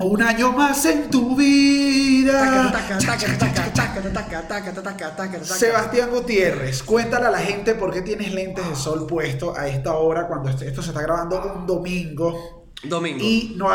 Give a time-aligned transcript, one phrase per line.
[0.00, 2.72] Un año más en tu vida.
[5.44, 9.94] Sebastián Gutiérrez, cuéntale a la gente por qué tienes lentes de sol puesto a esta
[9.94, 12.72] hora cuando esto se está grabando un domingo.
[12.82, 13.22] Domingo.
[13.22, 13.68] Y no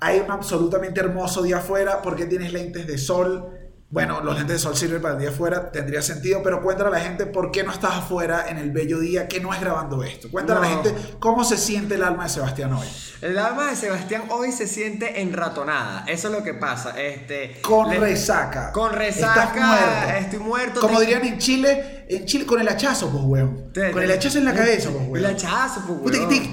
[0.00, 2.02] hay un absolutamente hermoso día afuera.
[2.02, 3.48] ¿Por qué tienes lentes de sol?
[3.90, 6.92] Bueno, los lentes de sol sirven para el día afuera, tendría sentido, pero cuéntale a
[6.92, 10.02] la gente por qué no estás afuera en el bello día, que no es grabando
[10.02, 10.30] esto.
[10.30, 12.86] Cuéntale a la gente cómo se siente el alma de Sebastián hoy.
[13.22, 17.00] El alma de Sebastián hoy se siente enratonada, eso es lo que pasa.
[17.00, 18.72] Este, con resaca.
[18.72, 19.44] Con resaca.
[19.44, 20.18] Estás muerto.
[20.18, 20.80] Estoy muerto.
[20.82, 23.72] Como dirían en Chile, en Chile, con el hachazo, pues, weón.
[23.90, 25.16] con el hachazo en la cabeza, pues, weón.
[25.16, 26.28] El hachazo, pues, weón.
[26.28, 26.50] Te,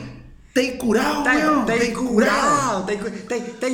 [0.53, 1.65] te, curado, weón.
[1.65, 2.85] Te, curado.
[2.85, 3.71] Te, te,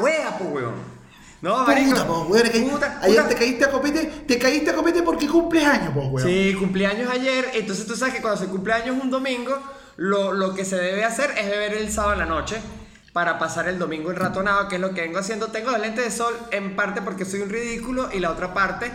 [0.00, 1.01] wea, pues, weón.
[1.42, 1.90] No, marico.
[1.90, 5.90] Puta, po, weón, puta, ayer te caíste a copete, te caíste a copete porque cumpleaños,
[5.92, 6.28] pues, weón.
[6.28, 7.50] Sí, cumpleaños ayer.
[7.54, 9.58] Entonces tú sabes que cuando se cumpleaños un domingo,
[9.96, 12.60] lo, lo que se debe hacer es beber el sábado en la noche
[13.12, 15.48] para pasar el domingo enratonado, que es lo que vengo haciendo.
[15.48, 18.90] Tengo los lentes de sol en parte porque soy un ridículo y la otra parte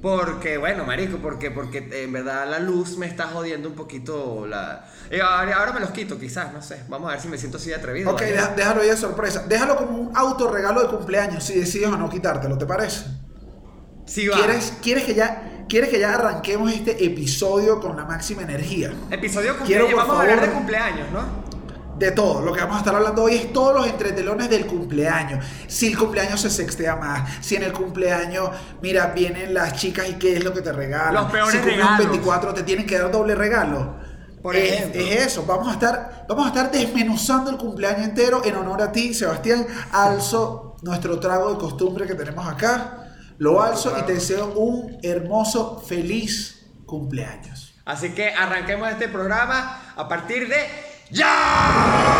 [0.00, 4.84] porque, bueno, marico, porque, porque en verdad la luz me está jodiendo un poquito la...
[5.22, 6.82] ahora me los quito, quizás, no sé.
[6.88, 8.12] Vamos a ver si me siento así atrevido.
[8.12, 8.22] Ok,
[8.56, 9.44] déjalo ahí de sorpresa.
[9.48, 13.06] Déjalo como un autorregalo de cumpleaños, si decides o no quitártelo, ¿te parece?
[14.06, 14.36] Sí, va.
[14.36, 18.92] ¿Quieres, ¿quieres, que ya, ¿Quieres que ya arranquemos este episodio con la máxima energía?
[19.10, 19.94] Episodio cumpleaños.
[19.96, 21.47] Vamos a hablar de cumpleaños, ¿no?
[21.98, 22.42] De todo.
[22.42, 25.44] Lo que vamos a estar hablando hoy es todos los entretelones del cumpleaños.
[25.66, 30.14] Si el cumpleaños se sextea más, si en el cumpleaños, mira, vienen las chicas y
[30.14, 31.14] qué es lo que te regalan.
[31.14, 31.98] Los peores si regalos.
[31.98, 33.96] 24 te tienen que dar doble regalo.
[34.42, 35.00] Por es, ejemplo.
[35.00, 38.92] es eso, vamos a, estar, vamos a estar desmenuzando el cumpleaños entero en honor a
[38.92, 39.66] ti, Sebastián.
[39.90, 45.80] Alzo nuestro trago de costumbre que tenemos acá, lo alzo y te deseo un hermoso,
[45.80, 47.74] feliz cumpleaños.
[47.84, 52.18] Así que arranquemos este programa a partir de ¡Ya!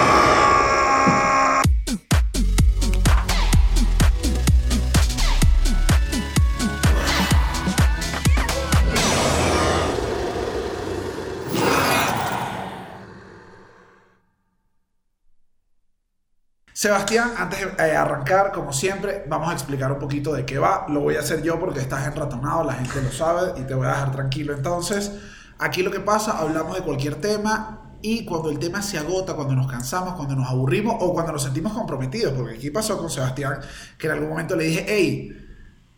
[16.72, 20.86] Sebastián, antes de eh, arrancar, como siempre, vamos a explicar un poquito de qué va.
[20.88, 23.86] Lo voy a hacer yo porque estás enratonado, la gente lo sabe y te voy
[23.86, 24.54] a dejar tranquilo.
[24.54, 25.12] Entonces,
[25.58, 29.54] aquí lo que pasa, hablamos de cualquier tema, y cuando el tema se agota, cuando
[29.54, 33.58] nos cansamos, cuando nos aburrimos o cuando nos sentimos comprometidos, porque aquí pasó con Sebastián,
[33.98, 35.46] que en algún momento le dije, hey,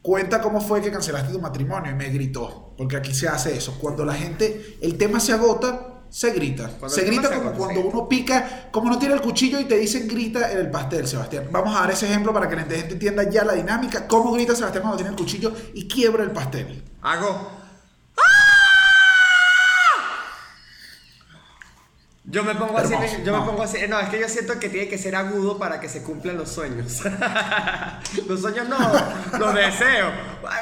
[0.03, 3.79] cuenta cómo fue que cancelaste tu matrimonio y me gritó, porque aquí se hace eso,
[3.79, 8.69] cuando la gente, el tema se agota, se grita, se grita como cuando uno pica,
[8.73, 11.49] como no tiene el cuchillo y te dicen grita en el pastel, Sebastián.
[11.53, 14.57] Vamos a dar ese ejemplo para que la gente entienda ya la dinámica, cómo grita
[14.57, 16.83] Sebastián cuando tiene el cuchillo y quiebra el pastel.
[17.03, 17.60] Hago
[22.31, 23.79] Yo me pongo así, yo me pongo así.
[23.89, 26.49] No, es que yo siento que tiene que ser agudo para que se cumplan los
[26.49, 27.03] sueños.
[28.29, 28.79] los sueños no,
[29.37, 30.13] los deseos.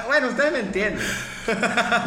[0.06, 1.04] Bueno, ustedes me entienden.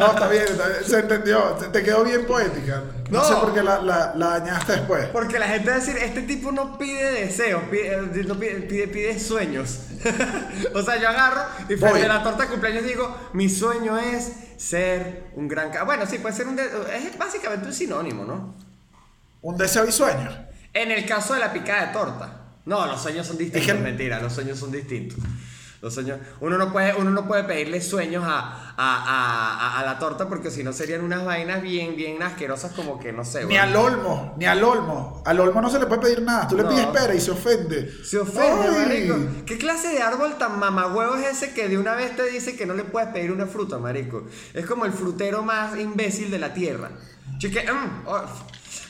[0.00, 0.46] no, está bien,
[0.84, 1.40] se entendió.
[1.72, 2.82] Te quedó bien poética.
[3.08, 5.06] No, sé por qué la, la, dañaste después.
[5.12, 8.88] Porque la gente va a decir, este tipo no pide deseos, pide, eh, no pide,
[8.88, 9.80] pide, sueños.
[10.74, 14.32] o sea, yo agarro y frente a la torta de cumpleaños digo, mi sueño es
[14.56, 15.70] ser un gran...
[15.84, 16.58] Bueno, sí, puede ser un...
[16.58, 18.71] Es básicamente un sinónimo, ¿no?
[19.42, 20.30] Un deseo y sueño.
[20.72, 22.38] En el caso de la picada de torta.
[22.64, 23.68] No, los sueños son distintos.
[23.68, 25.18] Es mentira, los sueños son distintos.
[25.82, 30.28] Los sueños, uno no puede, uno no puede pedirle sueños a, a, a, la torta
[30.28, 33.46] porque si no serían unas vainas bien, bien asquerosas como que no sé.
[33.46, 35.24] Ni al olmo, ni al olmo.
[35.26, 36.46] Al olmo no se le puede pedir nada.
[36.46, 37.92] Tú le pides espera y se ofende.
[38.04, 39.16] Se ofende, marico.
[39.44, 42.64] ¿Qué clase de árbol tan mamagüevo es ese que de una vez te dice que
[42.64, 44.28] no le puedes pedir una fruta, marico?
[44.54, 46.92] Es como el frutero más imbécil de la tierra.
[47.38, 48.22] Chique, mm, oh,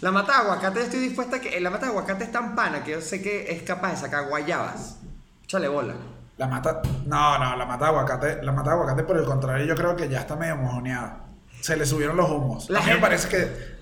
[0.03, 1.61] la mata de aguacate, estoy dispuesta a que.
[1.61, 4.27] La mata de aguacate es tan pana que yo sé que es capaz de sacar
[4.29, 4.97] guayabas.
[5.45, 5.95] Échale bola.
[6.39, 6.83] La mata.
[7.07, 8.43] No, no, la mata de aguacate.
[8.43, 11.21] La mata de aguacate, por el contrario, yo creo que ya está medio mojoneada.
[11.61, 12.69] Se le subieron los humos.
[12.69, 13.73] La a mí me parece que.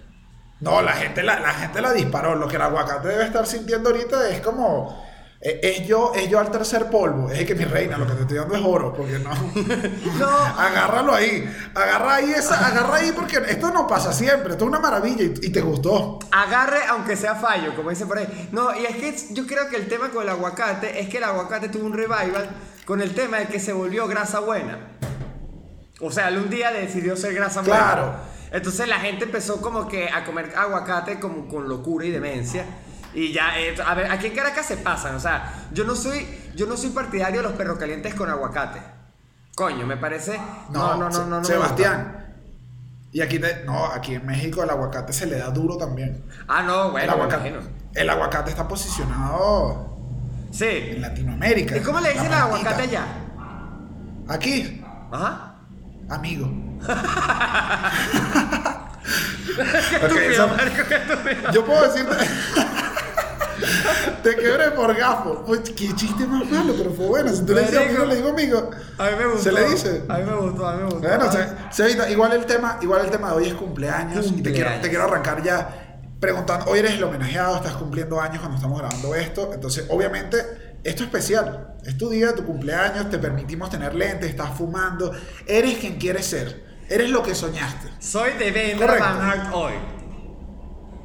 [0.61, 2.35] No, la gente la, la gente la disparó.
[2.35, 5.03] Lo que el aguacate debe estar sintiendo ahorita es como
[5.43, 7.31] es yo, es yo al tercer polvo.
[7.31, 9.31] Es que mi reina, lo que te estoy dando es oro, porque no.
[10.19, 10.29] no.
[10.29, 11.51] Agárralo ahí.
[11.75, 14.53] Agarra ahí esa, agarra ahí porque esto no pasa siempre.
[14.53, 16.19] Esto es una maravilla y, te gustó.
[16.31, 18.51] Agarre aunque sea fallo, como dice por ahí.
[18.53, 21.25] No, y es que yo creo que el tema con el aguacate es que el
[21.25, 22.51] aguacate tuvo un revival
[22.85, 24.99] con el tema de que se volvió grasa buena.
[26.01, 27.79] O sea, él un día decidió ser grasa buena.
[27.79, 28.13] Claro.
[28.53, 32.67] Entonces la gente empezó como que a comer aguacate como con locura y demencia.
[33.15, 35.17] Y ya, eh, a ver, aquí en Caracas se pasan.
[35.17, 38.81] O sea, yo no soy, yo no soy partidario de los perros calientes con aguacate.
[39.57, 40.39] Coño, me parece.
[40.71, 41.39] No, no, no, no.
[41.41, 42.35] no Sebastián.
[43.13, 46.25] y aquí, no, aquí en México el aguacate se le da duro también.
[46.47, 47.53] Ah, no, bueno, el aguacate,
[47.95, 49.89] el aguacate está posicionado
[50.53, 50.67] Sí.
[50.69, 51.77] En Latinoamérica.
[51.77, 53.05] ¿Y cómo le dicen al aguacate allá?
[54.29, 55.55] Aquí, Ajá.
[56.09, 56.49] amigo.
[59.61, 60.49] Qué Ok, estúpido,
[60.89, 61.53] qué estúpido.
[61.53, 62.17] Yo puedo decirte.
[64.23, 65.45] Te quebré por gafo.
[65.47, 67.33] Pues, qué chiste más malo, pero fue bueno.
[67.33, 68.71] Si tú le dices amigo, le digo amigo.
[68.99, 69.43] A mí me gustó.
[69.43, 70.05] ¿Se le dice?
[70.09, 71.01] A mí me gustó, a mí me gustó.
[71.09, 71.33] Bueno,
[71.71, 72.11] se, se.
[72.13, 74.27] Igual el tema, igual el tema de hoy es cumpleaños.
[74.27, 74.83] Y te quiero, Cumpleaños.
[74.83, 76.67] te quiero arrancar ya preguntando.
[76.67, 79.51] Hoy eres el homenajeado, estás cumpliendo años cuando estamos grabando esto.
[79.55, 80.39] Entonces, obviamente,
[80.85, 81.75] esto es especial.
[81.85, 85.13] Es tu día, tu cumpleaños, te permitimos tener lentes, estás fumando.
[85.47, 86.69] Eres quien quieres ser.
[86.89, 87.89] Eres lo que soñaste.
[88.01, 88.99] Soy de Vendra.
[88.99, 89.73] Van Hart hoy.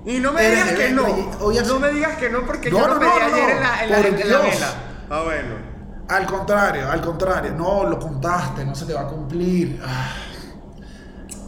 [0.06, 1.04] Y no me digas que no.
[1.06, 3.92] Vendra No me digas que no porque yo lo no, pedí ayer en la, en
[3.92, 4.74] la, en vela.
[5.10, 5.56] Ah, bueno.
[6.08, 7.54] Al contrario, al contrario.
[7.54, 9.80] No, lo contaste, no se te va a cumplir.
[9.84, 10.14] Ah.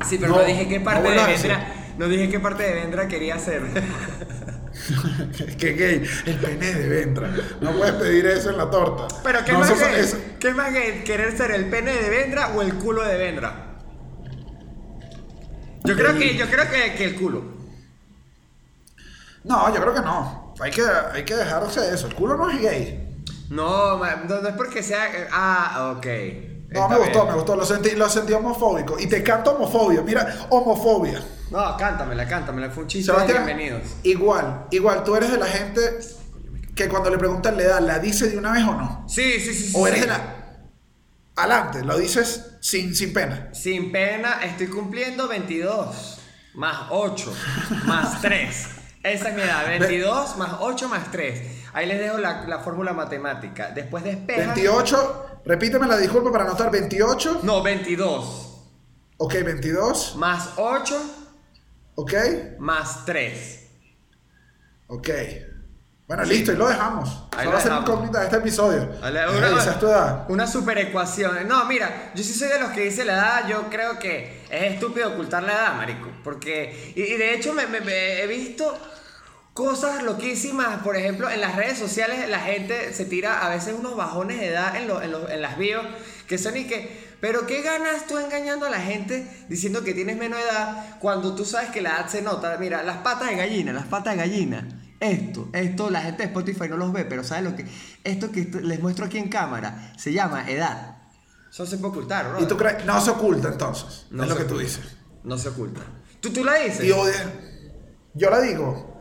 [0.08, 1.34] Sí, pero No, no, dije qué parte no de.
[1.34, 1.74] Vendra.
[1.98, 3.64] No dije qué parte de Vendra quería hacer.
[5.58, 7.30] Qué gay, el pene de Ventra.
[7.62, 9.08] No puedes pedir eso en la torta.
[9.24, 10.00] Pero ¿qué No, más gay?
[10.00, 11.04] eso- ¿Qué más gay?
[11.04, 13.80] ¿Querer ser el pene de Vendra o el culo de Vendra?
[15.84, 17.57] Yo creo que, yo creo que, que el culo.
[19.48, 20.54] No, yo creo que no.
[20.60, 20.84] Hay que,
[21.14, 22.08] hay que dejarse de eso.
[22.08, 23.24] El culo no es gay.
[23.50, 25.06] No, no, no es porque sea.
[25.16, 26.06] eh, Ah, ok.
[26.70, 27.28] No, Está me gustó, bien.
[27.28, 27.56] me gustó.
[27.56, 29.00] Lo sentí, lo sentí homofóbico.
[29.00, 30.02] Y te canto homofobia.
[30.02, 31.24] Mira, homofobia.
[31.50, 32.70] No, cántamela, cántamela.
[32.70, 33.84] Fue un chiste de bienvenidos.
[34.04, 35.04] igual, igual.
[35.04, 35.82] Tú eres de la gente
[36.76, 39.06] que cuando le preguntan la edad, ¿la dice de una vez o no?
[39.08, 39.68] Sí, sí, sí.
[39.70, 40.06] sí, O eres sí.
[40.06, 40.34] de la...
[41.38, 43.50] Adelante, lo dices sin, sin pena.
[43.54, 46.20] Sin pena, estoy cumpliendo 22
[46.56, 47.34] más 8
[47.86, 48.68] más 3.
[49.10, 51.42] Esa es mi edad, 22 más 8 más 3.
[51.74, 53.72] Ahí les dejo la, la fórmula matemática.
[53.72, 54.54] Después despejan.
[54.56, 56.72] 28, repíteme la disculpa para anotar.
[56.72, 58.44] 28, No, 22
[59.18, 60.96] ok, 22, más 8
[61.96, 62.14] ok,
[62.60, 63.68] más 3.
[64.88, 65.10] ok.
[66.08, 67.24] Bueno, listo, y lo dejamos.
[67.36, 68.90] Ahí va a ser incógnita de este episodio.
[69.34, 70.26] Ey, una, esa es tu edad.
[70.30, 71.46] una super ecuación.
[71.50, 73.48] No, mira, yo sí soy de los que dice la edad.
[73.50, 76.10] Yo creo que es estúpido ocultar la edad, marico.
[76.24, 78.74] Porque, y, y de hecho, me, me- me he visto
[79.54, 80.82] cosas loquísimas.
[80.82, 84.48] Por ejemplo, en las redes sociales la gente se tira a veces unos bajones de
[84.48, 85.86] edad en, lo- en, lo- en las bios
[86.26, 87.06] que son y que.
[87.20, 91.44] Pero ¿qué ganas tú engañando a la gente diciendo que tienes menos edad cuando tú
[91.44, 92.56] sabes que la edad se nota?
[92.60, 94.68] Mira, las patas de gallina, las patas de gallina.
[95.00, 97.66] Esto, esto, la gente de Spotify no los ve, pero ¿sabes lo que?
[98.04, 100.98] Esto que les muestro aquí en cámara se llama edad.
[101.52, 102.42] Eso se puede ocultar, ¿no?
[102.42, 102.86] ¿Y tú crees?
[102.86, 104.08] No se oculta entonces.
[104.10, 104.64] No es lo que tú oculta.
[104.64, 104.98] dices.
[105.24, 105.82] No se oculta.
[106.20, 106.84] ¿Tú, tú la dices?
[106.84, 107.34] Y odia.
[108.14, 108.96] Yo la digo.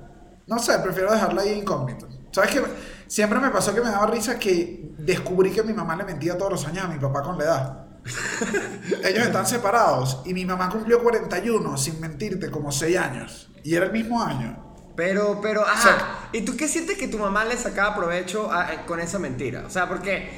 [0.47, 2.09] No sé, prefiero dejarla ahí incógnito.
[2.31, 2.63] ¿Sabes qué?
[3.07, 6.53] Siempre me pasó que me daba risa que descubrí que mi mamá le mentía todos
[6.53, 7.87] los años a mi papá con la edad.
[9.05, 13.51] Ellos están separados y mi mamá cumplió 41, sin mentirte, como 6 años.
[13.65, 14.66] Y era el mismo año.
[14.97, 15.79] Pero, pero, ajá.
[15.79, 18.99] O sea, ¿Y tú qué sientes que tu mamá le sacaba provecho a- eh, con
[19.01, 19.65] esa mentira?
[19.67, 20.31] O sea, porque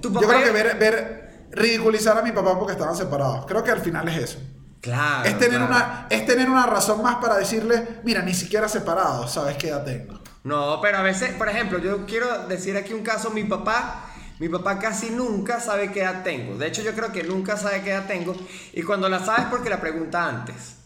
[0.00, 0.22] tu papá...
[0.26, 3.46] Yo creo que ver, ver ridiculizar a mi papá porque estaban separados.
[3.46, 4.38] Creo que al final es eso.
[4.80, 5.24] Claro.
[5.24, 5.66] es, tener claro.
[5.66, 9.82] una, es tener una razón más para decirle, mira, ni siquiera separados, ¿sabes qué edad
[9.82, 10.20] tengo?
[10.42, 14.50] No, pero a veces, por ejemplo, yo quiero decir aquí un caso, mi papá, mi
[14.50, 16.58] papá casi nunca sabe qué edad tengo.
[16.58, 18.36] De hecho, yo creo que nunca sabe qué edad tengo.
[18.74, 20.76] Y cuando la sabe es porque la pregunta antes.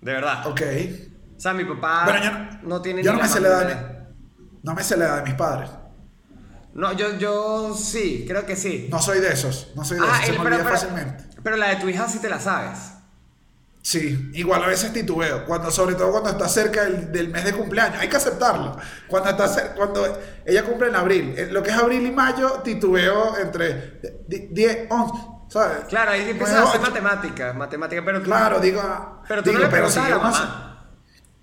[0.00, 0.46] De verdad.
[0.46, 0.62] Ok.
[1.38, 3.40] O sea, mi papá Bueno, yo no, no tiene yo ni no me la sé
[3.40, 3.98] la edad de mi-
[4.64, 5.70] no me sé la edad de mis padres.
[6.74, 8.88] No, yo, yo sí, creo que sí.
[8.90, 10.78] No soy de esos, no soy de Ah, esos, se el- me pero, olvida pero-
[10.80, 11.24] fácilmente.
[11.42, 12.78] pero la de tu hija sí te la sabes.
[13.80, 17.52] Sí, igual a veces titubeo, cuando, sobre todo cuando está cerca del, del mes de
[17.54, 18.76] cumpleaños, hay que aceptarlo.
[19.06, 23.38] Cuando, está cuando ella cumple en abril, en lo que es abril y mayo, titubeo
[23.38, 25.14] entre 10, 11,
[25.48, 25.78] ¿sabes?
[25.88, 29.22] Claro, ahí empiezas a hacer matemáticas, matemáticas, pero tú, Claro, digo.
[29.26, 30.64] pero tú digo, no le preguntas si a la mamá.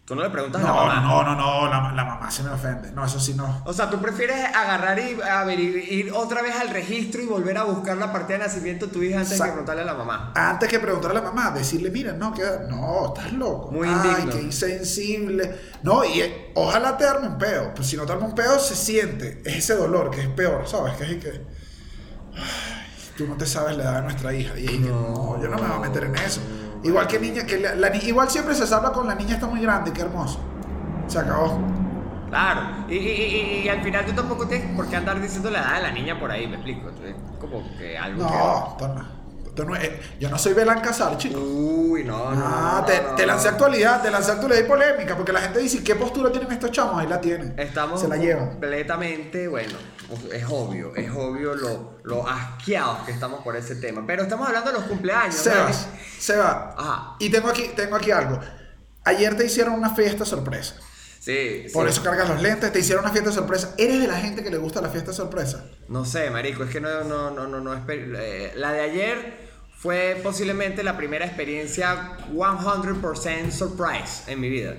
[0.05, 1.01] Tú no le preguntas a la No, mamá.
[1.01, 2.91] no, no, no, la, la mamá se me ofende.
[2.91, 3.63] No, eso sí no.
[3.65, 7.57] O sea, tú prefieres agarrar y a ver, ir otra vez al registro y volver
[7.57, 9.85] a buscar la partida de nacimiento de tu hija antes de Sa- que preguntarle a
[9.85, 10.31] la mamá.
[10.35, 13.71] Antes que preguntarle a la mamá, decirle, mira, no, que no, estás loco.
[13.71, 14.31] Muy Ay, indigno.
[14.33, 15.59] qué insensible.
[15.81, 17.74] No, y eh, ojalá te arme un peo.
[17.74, 19.41] Pues si no te arme un peo, se siente.
[19.43, 20.93] Es ese dolor que es peor, ¿sabes?
[20.97, 21.29] Que es que.
[22.35, 24.55] Ay, tú no te sabes la edad de nuestra hija.
[24.59, 26.41] Y es que, no, yo no me voy a meter en eso.
[26.86, 29.62] Igual que niña, que la, la igual siempre se habla con la niña está muy
[29.62, 30.39] grande, qué hermoso.
[31.08, 31.60] Se acabó.
[32.30, 32.62] Claro.
[32.89, 35.75] Y, y- y- y al final tú tampoco tienes por qué andar diciendo la edad
[35.77, 36.89] de la niña por ahí, me explico.
[36.89, 38.30] Entonces, como que algo No,
[38.88, 39.25] no.
[39.46, 41.18] Esto no es- yo no soy Belán Casar, que...
[41.18, 41.42] chicos.
[41.42, 42.44] Uy, no, no.
[42.46, 45.60] Ah, no, te, no, te lancé actualidad, te lancé actualidad y polémica, porque la gente
[45.60, 47.00] dice, ¿qué postura tienen estos chamos?
[47.00, 47.54] Ahí la tienen.
[47.58, 48.50] Estamos Se la llevan.
[48.50, 49.74] completamente, bueno,
[50.31, 54.03] es obvio, es obvio lo, lo asqueados que estamos por ese tema.
[54.05, 55.35] Pero estamos hablando de los cumpleaños.
[55.35, 56.00] Sebas, ¿no?
[56.19, 56.74] Sebas.
[56.77, 57.15] Ajá.
[57.19, 58.39] Y tengo aquí, tengo aquí algo.
[59.03, 60.75] Ayer te hicieron una fiesta sorpresa.
[61.19, 61.93] Sí, Por sí.
[61.93, 63.74] eso cargas los lentes, te hicieron una fiesta sorpresa.
[63.79, 65.65] ¿Eres de la gente que le gusta la fiesta sorpresa?
[65.88, 70.19] No sé, marico, es que no, no, no, no, no eh, la de ayer fue
[70.21, 74.75] posiblemente la primera experiencia 100% surprise en mi vida.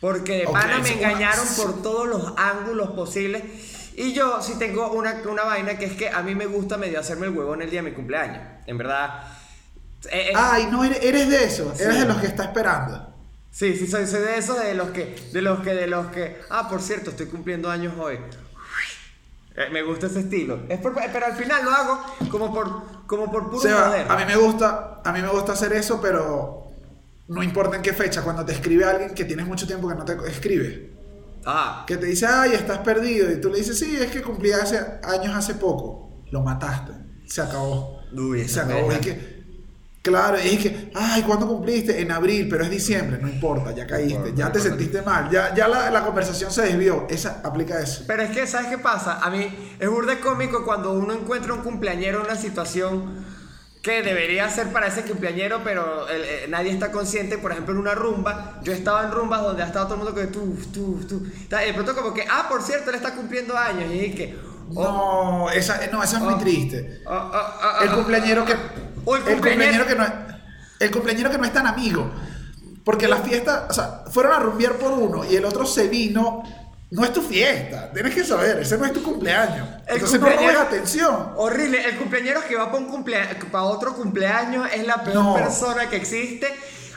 [0.00, 3.42] Porque de Ok, pana me engañaron por todos los ángulos posibles.
[4.00, 7.00] Y yo sí tengo una, una vaina que es que a mí me gusta medio
[7.00, 8.40] hacerme el huevón el día de mi cumpleaños.
[8.66, 9.24] En verdad.
[10.10, 11.72] eh, eh, Ay, no, eres, eres de eso.
[11.76, 11.82] Sí.
[11.82, 13.12] Eres de los que está esperando.
[13.50, 16.40] Sí, sí, soy, soy de esos de los que, de los que, de los que,
[16.50, 18.18] ah, por cierto, estoy cumpliendo años hoy.
[19.56, 20.60] Eh, me gusta ese estilo.
[20.68, 22.00] Es por- pero al final lo hago
[22.30, 24.06] como por, como por puro Seba, joder.
[24.12, 26.68] a mí me gusta, a mí me gusta hacer eso, pero
[27.26, 28.22] no importa en qué fecha.
[28.22, 30.92] Cuando te escribe alguien que tienes mucho tiempo que no te escribe,
[31.50, 34.52] Ah, que te dice, ay, estás perdido, y tú le dices, sí, es que cumplí
[34.52, 36.22] hace años hace poco.
[36.30, 36.92] Lo mataste.
[37.26, 38.02] Se acabó.
[38.12, 38.92] Uy, se acabó.
[38.92, 39.44] Y que,
[40.02, 42.02] claro, es que, ay, ¿cuándo cumpliste?
[42.02, 43.18] En abril, pero es diciembre.
[43.18, 47.06] No importa, ya caíste, ya te sentiste mal, ya, ya la, la conversación se desvió.
[47.08, 48.04] Esa aplica eso.
[48.06, 49.20] pero es que, ¿sabes qué pasa?
[49.24, 49.48] A mí
[49.80, 53.24] es burda cómico cuando uno encuentra un cumpleañero en una situación
[53.88, 57.38] que debería ser para ese cumpleañero, pero el- eh, nadie está consciente.
[57.38, 60.14] Por ejemplo, en una rumba, yo estaba en rumbas donde ha estado todo el mundo
[60.14, 61.20] que tú, tú, tú.
[61.48, 63.90] De pronto, como que, ah, por cierto, él está cumpliendo años.
[63.92, 64.38] Y que,
[64.74, 64.82] oh,
[65.46, 66.38] No, esa, no, esa es muy Oh.
[66.38, 67.00] triste.
[67.06, 68.52] oh, oh, El cumpleañero que.
[68.52, 68.58] El
[69.06, 70.12] cumpleañero cumpleañero- que no es.
[70.80, 72.10] El cumpleañero que no es tan amigo.
[72.84, 76.42] Porque la fiesta, o sea, fueron a rumbear por uno y el otro se vino.
[76.90, 79.68] No es tu fiesta, tienes que saber, ese no es tu cumpleaños.
[79.86, 81.32] El Entonces no robes atención.
[81.36, 85.34] Horrible, el cumpleañero que va para un cumplea- para otro cumpleaños es la peor No.
[85.34, 86.48] persona que existe.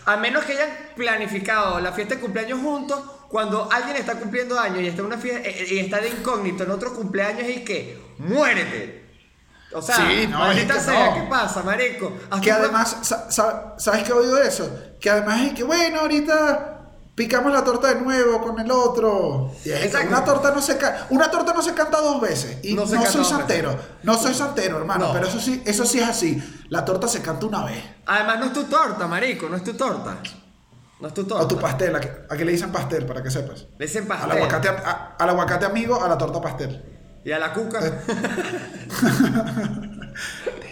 [0.06, 4.80] A menos que hayan planificado la fiesta de cumpleaños juntos, cuando alguien está cumpliendo años
[4.82, 8.00] y está en una fiesta eh, y está de incógnito en otro cumpleaños y que
[8.18, 9.02] muérete.
[9.74, 11.14] O sea, Sí, no, maldita es que sea, no.
[11.16, 12.14] ¿qué pasa, marico?
[12.30, 14.74] Hasta Que además, sa- sa- ¿sabes qué oído eso?
[15.00, 16.81] Que además es que, bueno, ahorita
[17.16, 19.52] picamos la torta de nuevo con el otro.
[19.64, 20.08] Que Exacto.
[20.08, 22.58] una torta no se ca- una torta no se canta dos veces.
[22.64, 23.78] Y No canta soy santero.
[24.04, 25.08] No soy santero, hermano.
[25.08, 25.14] No.
[25.14, 26.42] Pero eso sí, eso sí es así.
[26.70, 27.84] La torta se canta una vez.
[28.06, 30.18] Además, no es tu torta, marico, no es tu torta.
[31.00, 31.44] No es tu torta.
[31.44, 32.00] O tu pastel, ¿a
[32.38, 33.06] qué le dicen pastel?
[33.06, 33.66] Para que sepas.
[33.78, 34.32] Le dicen Al pastel.
[34.38, 36.84] aguacate, a- al aguacate amigo, a la torta pastel.
[37.24, 37.80] Y a la cuca.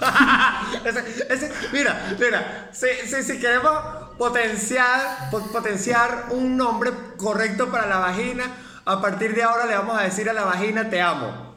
[0.84, 3.72] Ese- ese- mira, mira, si, si, si queremos
[4.18, 8.44] potenciar, po- potenciar un nombre correcto para la vagina,
[8.86, 11.48] a partir de ahora le vamos a decir a la vagina te amo.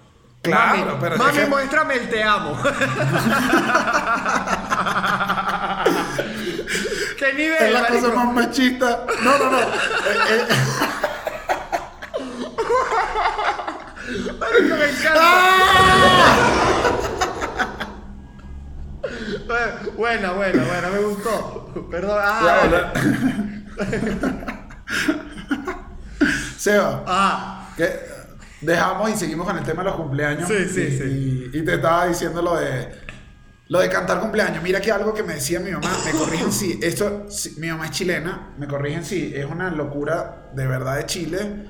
[0.42, 2.58] Claro, mami, pero mami, que- muéstrame el te amo.
[7.18, 7.64] ¿Qué nivel?
[7.64, 8.10] Es la marico?
[8.12, 9.06] cosa más machista.
[9.24, 9.60] No, no, no.
[9.60, 9.66] Eh,
[10.30, 10.48] eh,
[14.40, 15.22] Marico, me encanta.
[19.98, 21.88] Buena, buena, buena, me gustó.
[21.90, 22.20] Perdón.
[22.22, 22.94] Ah.
[26.58, 27.90] Seba, Ah, que
[28.62, 30.48] dejamos y seguimos con el tema de los cumpleaños.
[30.48, 31.50] Sí, sí, y, sí.
[31.54, 33.04] Y, y te estaba diciendo lo de
[33.70, 34.62] lo de cantar cumpleaños.
[34.62, 37.86] Mira que algo que me decía mi mamá, me corrigen si esto, si- mi mamá
[37.86, 41.66] es chilena, me corrigen si es una locura de verdad de Chile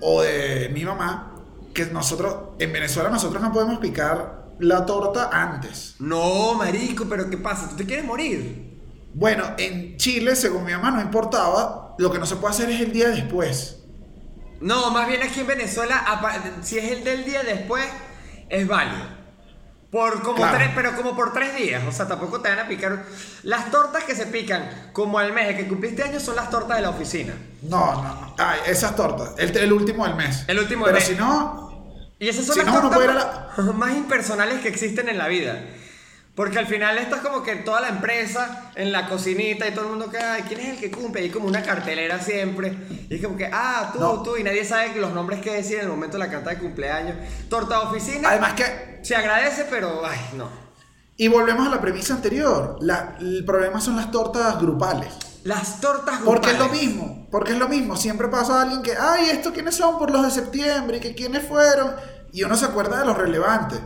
[0.00, 1.34] o de mi mamá
[1.74, 5.96] que nosotros en Venezuela nosotros no podemos picar la torta antes.
[5.98, 7.68] no, marico, pero ¿qué pasa?
[7.68, 8.70] ¿Tú te quieres morir?
[9.14, 11.94] Bueno, en Chile, según mi mamá, no importaba.
[11.98, 13.78] Lo que no se puede hacer es el día después.
[14.60, 16.02] No, más bien aquí en Venezuela,
[16.62, 17.84] si es el del día después,
[18.48, 19.20] es válido.
[19.90, 20.56] Por como Claro.
[20.56, 21.82] tres, pero como por tres días.
[21.86, 23.04] O sea, tampoco te van a picar.
[23.42, 26.76] Las tortas que se pican como al mes de que cumpliste años son las tortas
[26.78, 27.34] de la oficina.
[27.62, 28.34] No, no, no.
[28.38, 29.32] Ay, esas tortas.
[29.36, 30.44] El, el último del mes.
[30.46, 31.12] El último Pero del mes.
[31.12, 31.71] si no,
[32.22, 35.60] Y esas son Si las no, más, impersonales que existen en la vida.
[36.36, 39.86] Porque al final esto es como que toda la empresa en la cocinita y todo
[39.86, 41.20] el mundo que, ay, ¿quién es el que cumple?
[41.20, 42.78] Y hay como una cartelera siempre.
[43.10, 44.22] Y es como que, ah, tú, No.
[44.22, 46.58] tú, y nadie sabe los nombres que decir en el momento de la carta de
[46.58, 47.16] cumpleaños.
[47.50, 48.28] Torta de oficina.
[48.30, 49.00] además que.
[49.02, 50.48] Se agradece, pero, ay, no.
[51.16, 52.78] Y volvemos a la premisa anterior.
[52.80, 55.12] La- el problema son las tortas grupales.
[55.42, 56.86] Las tortas Porque es lo grupales.
[56.88, 57.21] mismo.
[57.32, 57.96] Porque es lo mismo.
[57.96, 60.98] Siempre pasa alguien que, ay, ¿esto quiénes son por los de septiembre?
[60.98, 61.96] ¿Y que quiénes fueron?
[62.30, 63.80] Y uno se acuerda de los relevantes.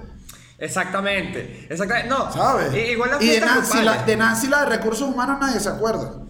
[0.59, 1.65] Exactamente.
[1.71, 2.09] Exactamente.
[2.09, 2.33] No.
[2.33, 2.75] ¿Sabes?
[2.75, 6.25] Igual las y de Nancy, la, de Nancy, la de recursos humanos, nadie se acuerda.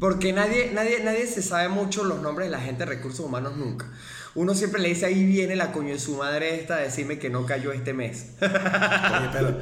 [0.00, 3.54] Porque nadie, nadie, nadie se sabe mucho los nombres de la gente de recursos humanos
[3.54, 3.86] nunca.
[4.34, 7.28] Uno siempre le dice, ahí viene la coño de su madre esta a decirme que
[7.28, 8.30] no cayó este mes.
[8.40, 9.58] Oye, pero,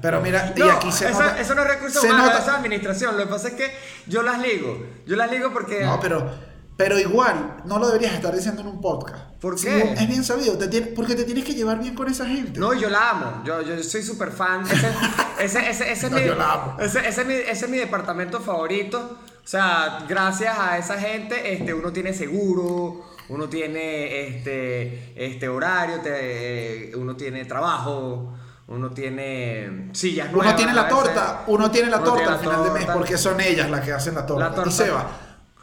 [0.00, 1.38] pero mira, y No, aquí se eso, nota.
[1.40, 3.16] eso no es recursos se humanos, nota- eso es administración.
[3.18, 3.70] Lo que pasa es que
[4.06, 4.84] yo las ligo.
[5.06, 5.84] Yo las ligo porque...
[5.84, 6.30] No, pero,
[6.78, 9.22] pero igual, no lo deberías estar diciendo en un podcast.
[9.40, 9.92] ¿Por Sí, qué?
[9.98, 12.58] es bien sabido, te tiene- porque te tienes que llevar bien con esa gente.
[12.58, 13.42] No, yo la amo.
[13.44, 14.62] Yo, yo soy súper fan.
[14.66, 14.88] Ese,
[15.40, 16.76] ese, ese, ese es mi, yo la amo.
[16.80, 19.18] Ese, ese es mi, ese es mi departamento favorito.
[19.44, 26.00] O sea, gracias a esa gente, este, uno tiene seguro, uno tiene este, este horario,
[26.00, 28.32] te- uno tiene trabajo,
[28.68, 30.48] uno tiene sillas nuevas.
[30.48, 33.16] Uno tiene la torta, uno tiene la Uno torta tiene al final de mes porque
[33.18, 34.48] son ellas las que hacen la torta.
[34.48, 34.70] La torta.
[34.70, 35.06] Y Seba,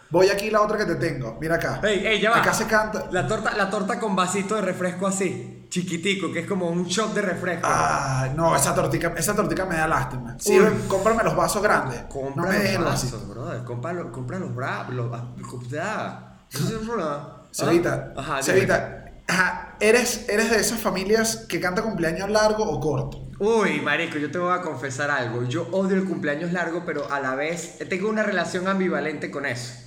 [0.10, 1.38] voy aquí la otra que te tengo.
[1.41, 1.79] Mira acá.
[1.84, 2.38] Ey, ey, ya va.
[2.38, 3.08] Acá se canta.
[3.12, 7.13] La torta, la torta con vasito de refresco así, chiquitico, que es como un shot
[7.13, 7.67] de refresco.
[7.70, 10.38] Ah, no, esa tortica, esa tortica me da lástima.
[10.39, 10.88] Sirve, Uy.
[10.88, 12.03] cómprame los vasos grandes.
[12.03, 13.63] Compra no me los vasos, brother.
[13.63, 14.93] Compra, los- compra los bravos.
[14.93, 17.33] Los, ah, compra.
[17.54, 18.44] Cevita, Ajá, dime.
[18.44, 23.30] Cevita, ajá, ¿eres, ¿eres de esas familias que canta cumpleaños largo o corto?
[23.40, 25.44] Uy, marico, yo te voy a confesar algo.
[25.48, 29.83] Yo odio el cumpleaños largo, pero a la vez tengo una relación ambivalente con eso.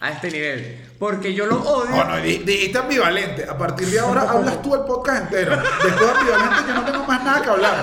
[0.00, 0.86] A este nivel.
[0.98, 2.04] Porque yo lo odio.
[2.04, 3.44] No, di- dijiste ambivalente.
[3.48, 5.56] A partir de ahora hablas tú el podcast entero.
[5.56, 7.74] Después de ambivalente yo no tengo más nada que hablar.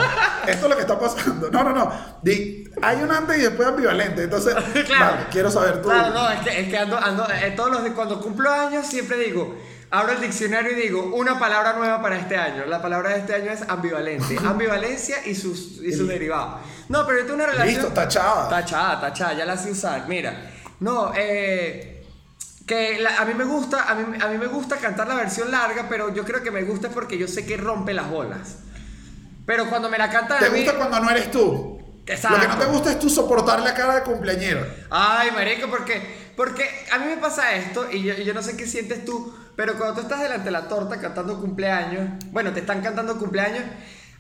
[0.48, 1.50] Esto es lo que está pasando.
[1.52, 1.92] No, no, no.
[2.22, 4.24] Di- hay un antes y después ambivalente.
[4.24, 4.56] Entonces,
[4.86, 5.06] Claro.
[5.16, 5.90] vale, quiero saber tú.
[5.90, 9.18] Claro, no, es que, es que ando, ando, eh, todos los cuando cumplo años siempre
[9.18, 9.54] digo,
[9.92, 12.66] abro el diccionario y digo, una palabra nueva para este año.
[12.66, 14.38] La palabra de este año es ambivalente.
[14.46, 16.62] Ambivalencia y sus, y sus derivados.
[16.88, 17.68] No, pero yo tengo una relación...
[17.76, 18.48] Listo, tachada.
[18.48, 20.06] Tachada, tachada, ya la sé usar.
[20.08, 20.34] Mira,
[20.80, 21.92] no, eh...
[22.66, 25.52] Que la- a mí me gusta, a mí, a mí me gusta cantar la versión
[25.52, 28.58] larga, pero yo creo que me gusta porque yo sé que rompe las bolas.
[29.46, 31.80] Pero cuando me la cantan ¿Te a mí- gusta cuando no eres tú?
[32.08, 32.38] Exacto.
[32.38, 34.66] Lo que no te gusta es tú soportar la cara de cumpleañero.
[34.90, 36.02] Ay, marico, porque,
[36.36, 39.36] porque a mí me pasa esto y yo, y yo no sé qué sientes tú,
[39.56, 43.64] pero cuando tú estás delante de la torta cantando cumpleaños, bueno, te están cantando cumpleaños,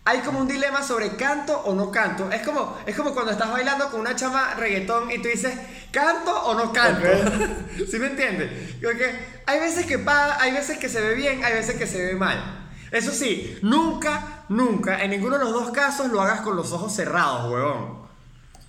[0.07, 2.31] hay como un dilema sobre canto o no canto.
[2.31, 5.53] Es como, es como cuando estás bailando con una chama reggaetón y tú dices,
[5.91, 7.07] ¿canto o no canto?
[7.91, 8.75] ¿Sí me entiendes?
[8.83, 9.15] Porque
[9.47, 12.13] hay veces que pa- hay veces que se ve bien, hay veces que se ve
[12.15, 12.67] mal.
[12.91, 16.93] Eso sí, nunca, nunca, en ninguno de los dos casos lo hagas con los ojos
[16.95, 18.05] cerrados, huevón.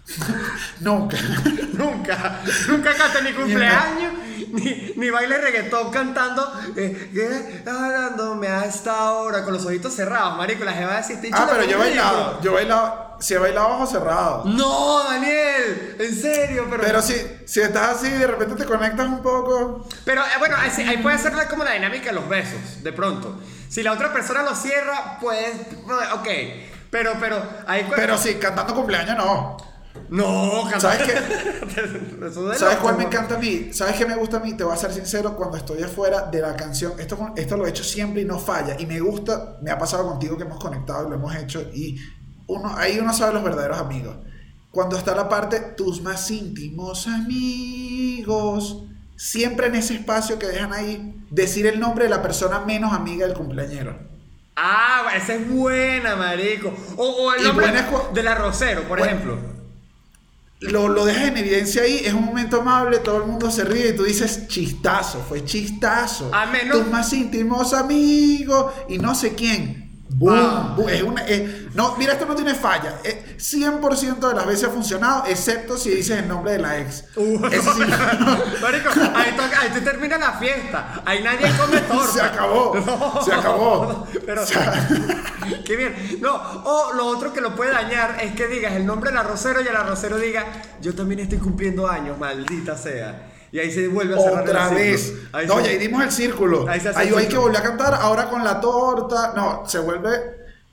[0.81, 1.16] Nunca.
[1.75, 4.12] Nunca, nunca cante ni cumpleaños,
[4.52, 7.62] ni, ni baile reggaetón cantando, eh, ¿qué?
[7.68, 11.70] hablándome a esta hora con los ojitos cerrados, marico, la jeva "Este Ah, pero yo
[11.70, 11.78] he conmigo".
[12.04, 12.40] bailado.
[12.42, 13.06] Yo he bailado.
[13.18, 14.44] Si he bailado ojos cerrados.
[14.44, 16.82] No, Daniel, en serio, pero...
[16.82, 17.14] Pero si,
[17.46, 19.88] si estás así de repente te conectas un poco.
[20.04, 23.40] Pero eh, bueno, ahí, ahí puede ser como la dinámica de los besos, de pronto.
[23.70, 25.48] Si la otra persona lo cierra, pues,
[26.14, 26.28] ok.
[26.90, 27.88] Pero, pero, ahí...
[27.96, 29.56] Pero sí, cantando cumpleaños no.
[30.11, 32.54] No, canta- ¿Sabes qué?
[32.59, 33.68] ¿Sabes cuál me encanta a mí?
[33.72, 34.54] ¿Sabes qué me gusta a mí?
[34.56, 37.70] Te voy a ser sincero, cuando estoy afuera de la canción, esto, esto lo he
[37.70, 38.76] hecho siempre y no falla.
[38.78, 41.61] Y me gusta, me ha pasado contigo que hemos conectado y lo hemos hecho.
[41.74, 41.98] Y
[42.46, 44.16] uno, ahí uno sabe los verdaderos amigos.
[44.70, 48.85] Cuando está la parte, tus más íntimos amigos,
[49.16, 53.26] siempre en ese espacio que dejan ahí, decir el nombre de la persona menos amiga
[53.26, 53.98] del cumpleañero.
[54.54, 56.72] Ah, esa es buena, marico.
[56.96, 59.38] O, o el Y nombre buena es cu- de la Rosero, por Bueno, ejemplo.
[60.61, 63.90] Lo, lo dejas en evidencia ahí, es un momento amable, todo el mundo se ríe
[63.90, 66.31] y tú dices chistazo, fue chistazo.
[66.33, 69.86] A menos- Tus más íntimos amigos y no sé quién.
[70.18, 71.22] Boom, boom, es una,
[71.74, 72.94] no, mira, esto no tiene falla.
[73.05, 77.05] Eh, 100% de las veces ha funcionado, excepto si dices el nombre de la ex.
[77.16, 77.44] Uh.
[77.52, 77.81] Eso sí,
[78.62, 81.02] Marico, ahí, toca- ahí termina la fiesta.
[81.05, 82.12] Ahí nadie come torta.
[82.12, 83.22] se acabó, No.
[83.22, 84.07] se acabó.
[84.24, 84.88] Pero, O sea,
[85.66, 86.18] qué bien.
[86.22, 89.61] No, o lo otro que lo puede dañar es que digas el nombre del arrocero
[89.61, 90.46] y el arrocero diga,
[90.81, 93.33] yo también estoy cumpliendo años, maldita sea.
[93.57, 95.14] Y ahí se vuelve a cerrar Otra vez.
[95.33, 96.69] Ahí no, se- y ahí dimos el círculo.
[96.69, 99.33] Ahí se hace el hay que volver a cantar ahora con la torta.
[99.35, 100.11] No, se vuelve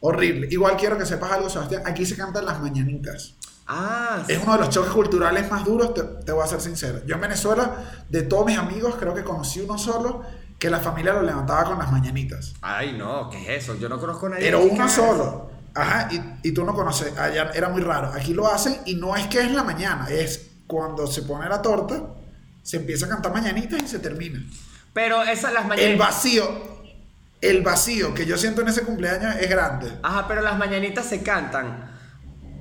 [0.02, 0.48] horrible.
[0.52, 1.84] Igual quiero que sepas algo, Sebastián.
[1.86, 3.36] Aquí se cantan las mañanitas.
[3.68, 4.34] Ah, sí.
[4.34, 7.00] Es uno de los choques culturales más duros, te, te voy a ser sincero.
[7.06, 7.72] Yo en Venezuela,
[8.10, 10.22] de todos mis amigos, creo que conocí uno solo
[10.60, 12.54] que la familia lo levantaba con las mañanitas.
[12.62, 13.76] Ay, no, ¿qué es eso?
[13.80, 14.44] Yo no conozco a nadie.
[14.44, 15.50] Pero uno solo.
[15.74, 17.18] Ajá, y, y tú no conoces.
[17.18, 18.12] Allá era muy raro.
[18.14, 21.62] Aquí lo hacen y no es que es la mañana, es cuando se pone la
[21.62, 22.02] torta,
[22.64, 24.44] se empieza a cantar mañanitas y se termina.
[24.94, 26.00] Pero esas las El mañanitas.
[26.00, 26.84] vacío,
[27.42, 29.92] el vacío que yo siento en ese cumpleaños es grande.
[30.02, 31.92] Ajá, pero las mañanitas se cantan.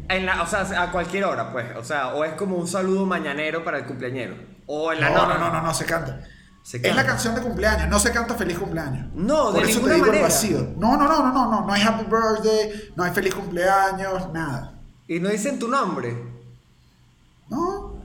[0.09, 1.67] En la, o sea, a cualquier hora, pues.
[1.77, 4.35] O sea, o es como un saludo mañanero para el cumpleañero.
[4.67, 6.21] O en la No, no, no, no, no, se canta.
[6.63, 7.03] Se Es canta.
[7.03, 9.07] la canción de cumpleaños, no se canta feliz cumpleaños.
[9.15, 10.27] No, de Por eso ninguna te digo manera.
[10.27, 10.75] el vacío.
[10.77, 14.81] No, no, no, no, no, no, no hay happy birthday, no hay feliz cumpleaños, nada.
[15.09, 16.32] Y no dicen tu nombre.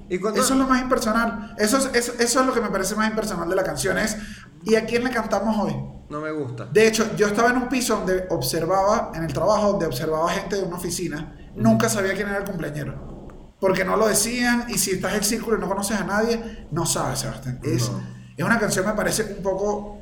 [0.09, 0.15] No.
[0.15, 1.55] ¿Y cuando- Eso es lo más impersonal.
[1.57, 3.97] Eso es, eso, eso es lo que me parece más impersonal de la canción.
[3.97, 4.17] Es,
[4.63, 5.75] ¿y a quién le cantamos hoy?
[6.09, 6.65] No me gusta.
[6.65, 10.55] De hecho, yo estaba en un piso donde observaba, en el trabajo, donde observaba gente
[10.55, 11.35] de una oficina.
[11.55, 13.27] Nunca sabía quién era el cumpleañero.
[13.59, 16.67] Porque no lo decían y si estás en el círculo y no conoces a nadie,
[16.71, 17.59] no sabes, Sebastián.
[17.63, 18.01] Es, No.
[18.37, 19.96] es una canción, me parece un poco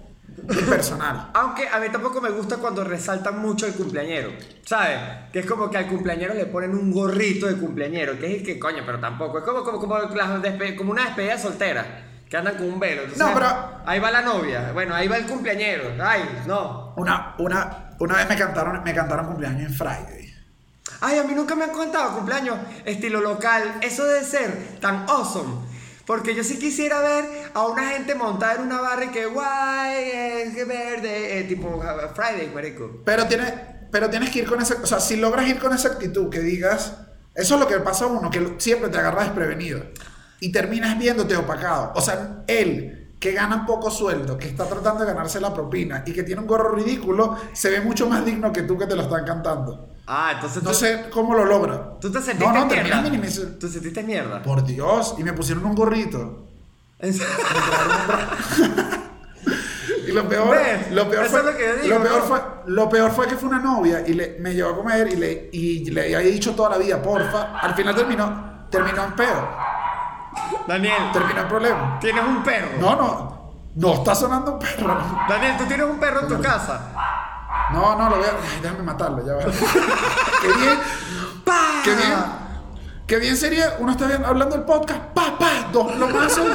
[0.49, 1.29] y personal.
[1.33, 4.31] Aunque a mí tampoco me gusta cuando resaltan mucho el cumpleañero,
[4.65, 4.97] ¿sabes?
[5.31, 8.43] Que es como que al cumpleañero le ponen un gorrito de cumpleañero, que es el
[8.45, 9.39] que coño, pero tampoco.
[9.39, 13.03] Es como, como, como, las despe- como una despedida soltera, que andan con un velo.
[13.03, 15.93] Entonces, No, pero- Ahí va la novia, bueno, ahí va el cumpleañero.
[16.03, 16.93] Ay, no.
[16.97, 20.33] Una, una, una vez me cantaron, me cantaron cumpleaños en Friday.
[21.01, 23.75] Ay, a mí nunca me han contado cumpleaños estilo local.
[23.81, 25.64] Eso debe ser tan awesome.
[26.05, 30.11] Porque yo sí quisiera ver a una gente montada en una barra y que guay,
[30.43, 31.81] es que verde, eh, tipo
[32.13, 33.01] Friday, marico.
[33.03, 34.75] Pero, tiene, pero tienes que ir con esa...
[34.81, 36.97] O sea, si logras ir con esa actitud, que digas...
[37.33, 39.83] Eso es lo que pasa a uno, que siempre te agarra desprevenido.
[40.39, 41.91] Y terminas viéndote opacado.
[41.95, 46.13] O sea, él, que gana poco sueldo, que está tratando de ganarse la propina y
[46.13, 49.01] que tiene un gorro ridículo, se ve mucho más digno que tú que te lo
[49.01, 49.94] están cantando.
[50.07, 51.97] Ah, entonces No tú, sé cómo lo logra.
[51.99, 52.75] tú te sentiste No, no, mierda.
[52.75, 53.57] terminas minimizando.
[53.57, 54.41] ¿Tú sentiste mierda?
[54.43, 56.47] Por Dios, y me pusieron un gorrito.
[60.07, 60.55] Y lo peor,
[60.91, 62.25] lo peor fue, lo que yo digo, lo peor ¿no?
[62.25, 65.15] fue, lo peor fue que fue una novia y le, me llevó a comer y
[65.15, 67.57] le, y le había dicho toda la vida, porfa.
[67.59, 69.49] Al final terminó, terminó en pedo,
[70.67, 71.97] Daniel, terminó en problema.
[71.99, 72.67] tienes un perro.
[72.79, 74.95] No, no, no está sonando un perro.
[75.27, 77.24] Daniel, tú tienes un perro en tu casa.
[77.73, 79.43] No, no, lo voy a, ay, déjame matarlo, ya va.
[80.41, 80.79] Qué bien,
[81.43, 81.81] ¡Pah!
[81.83, 82.45] qué bien.
[83.07, 86.47] Qué bien sería, uno está bien hablando del podcast, pa, pa, dos plomazos.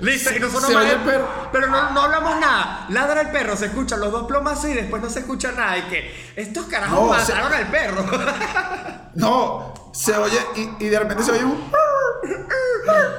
[0.00, 1.28] Listo, Se oye el el perro.
[1.52, 2.86] Pero no, no hablamos nada.
[2.88, 5.76] Ladra el perro, se escuchan los dos plomazos y después no se escucha nada.
[5.76, 8.04] Y que estos carajos No, se- mataron al perro.
[9.14, 11.70] No, se oye y, y de repente se oye un...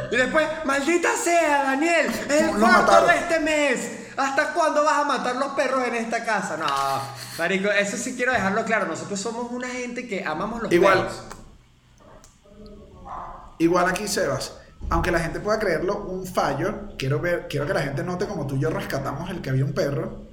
[0.09, 3.09] y después, maldita sea, Daniel, es el Lo cuarto mataron.
[3.09, 3.89] de este mes.
[4.21, 6.57] ¿Hasta cuándo vas a matar los perros en esta casa?
[6.57, 6.65] No,
[7.37, 8.87] marico, eso sí quiero dejarlo claro.
[8.87, 10.99] Nosotros somos una gente que amamos los Igual.
[10.99, 11.23] perros.
[13.57, 14.53] Igual aquí, Sebas.
[14.89, 18.47] Aunque la gente pueda creerlo un fallo, quiero, ver, quiero que la gente note como
[18.47, 20.23] tú y yo rescatamos el que había un perro.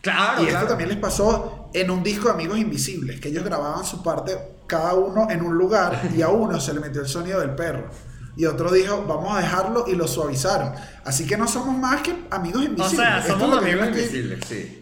[0.00, 0.68] Claro, y esto claro.
[0.68, 4.94] también les pasó en un disco de Amigos Invisibles, que ellos grababan su parte cada
[4.94, 7.88] uno en un lugar y a uno se le metió el sonido del perro.
[8.36, 10.72] Y otro dijo, vamos a dejarlo y lo suavizaron.
[11.04, 12.96] Así que no somos más que amigos O invisibles.
[12.96, 14.80] sea, Esto somos amigos estoy- invisibles, sí.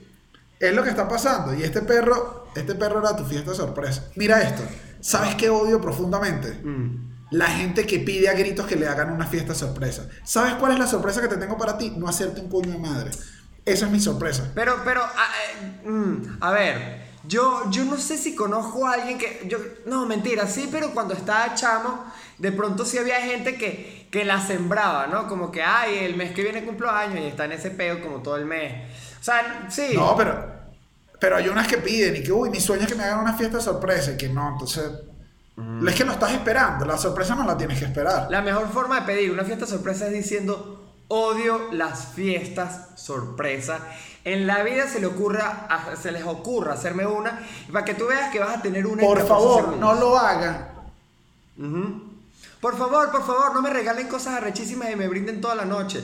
[0.59, 1.55] Es lo que está pasando.
[1.55, 4.05] Y este perro, este perro era tu fiesta sorpresa.
[4.17, 4.63] Mira esto.
[5.01, 6.53] ¿Sabes qué odio profundamente?
[6.65, 7.13] Mm.
[7.33, 10.07] La gente que pide a gritos que le hagan una fiesta sorpresa.
[10.25, 11.93] ¿Sabes cuál es la sorpresa que te tengo para ti?
[11.97, 13.11] No hacerte un coño de madre.
[13.65, 14.51] Esa es mi sorpresa.
[14.55, 19.19] Pero, pero, a, eh, mm, a ver, yo, yo no sé si conozco a alguien
[19.19, 22.05] que, yo, no, mentira, sí, pero cuando estaba chamo,
[22.39, 25.29] de pronto sí había gente que, que la sembraba, ¿no?
[25.29, 28.23] Como que, ay, el mes que viene cumplo años y está en ese peo como
[28.23, 28.91] todo el mes.
[29.21, 29.93] O sea, sí.
[29.95, 30.45] No, pero,
[31.21, 33.35] pero hay unas que piden y que, uy, mi sueño es que me hagan una
[33.35, 34.91] fiesta sorpresa y que no, entonces...
[35.87, 38.27] Es que lo estás esperando, la sorpresa no la tienes que esperar.
[38.31, 43.81] La mejor forma de pedir una fiesta sorpresa es diciendo, odio las fiestas sorpresa.
[44.25, 45.67] En la vida se, le ocurra,
[46.01, 47.41] se les ocurra hacerme una,
[47.73, 50.69] para que tú veas que vas a tener una Por 14 favor, no lo hagan.
[52.61, 56.01] Por favor, por favor, no me regalen cosas arrechísimas y me brinden toda la noche.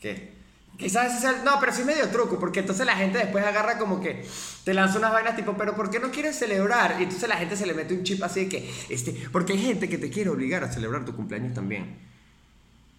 [0.00, 0.34] ¿Qué?
[0.76, 3.78] Quizás ese sea el- No, pero sí medio truco, porque entonces la gente después agarra
[3.78, 4.26] como que
[4.64, 6.96] te lanza unas vainas tipo, pero ¿por qué no quieres celebrar?
[6.98, 9.60] Y entonces la gente se le mete un chip así de que, este, porque hay
[9.62, 11.96] gente que te quiere obligar a celebrar tu cumpleaños también.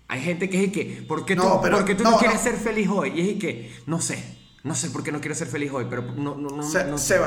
[0.07, 2.17] Hay gente que es que, ¿por qué tú, No, pero- por qué tú no, no,
[2.17, 2.43] quieres no.
[2.43, 3.11] ser feliz hoy?
[3.13, 4.23] Y es y que, no sé,
[4.65, 6.35] no sé por qué no quiero ser feliz hoy, pero no...
[6.35, 7.19] no, se.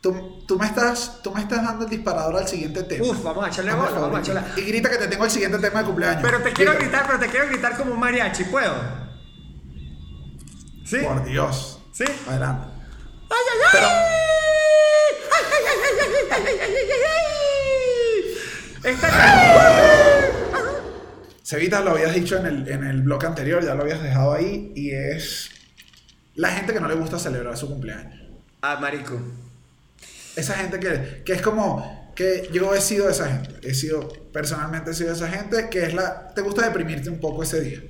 [0.00, 3.04] Tú, tú, me estás, tú me estás dando el disparador al siguiente tema.
[3.04, 4.42] Uf, vamos a echarle bola, vamos a echarle.
[4.56, 6.22] Y grita que te tengo el siguiente tema de cumpleaños.
[6.22, 8.74] Pero te quiero gritar, pero te quiero gritar como un mariachi, ¿puedo?
[10.84, 10.98] ¿Sí?
[10.98, 11.80] Por Dios.
[11.92, 12.04] ¿Sí?
[12.28, 12.68] Adelante.
[13.28, 13.70] ¡Ay, ay, ay!
[13.72, 13.86] Pero...
[15.32, 15.80] ¡Ay, ay, ay,
[16.60, 16.76] ay,
[18.84, 19.12] ay, ay,
[21.42, 24.72] Sevita, lo habías dicho en el, en el blog anterior, ya lo habías dejado ahí,
[24.76, 25.50] y es
[26.34, 28.20] la gente que no le gusta celebrar su cumpleaños.
[28.60, 29.18] Ah, marico.
[30.36, 34.90] Esa gente que, que es como que yo he sido esa gente, he sido, personalmente
[34.90, 37.82] he sido esa gente que es la, te gusta deprimirte un poco ese día.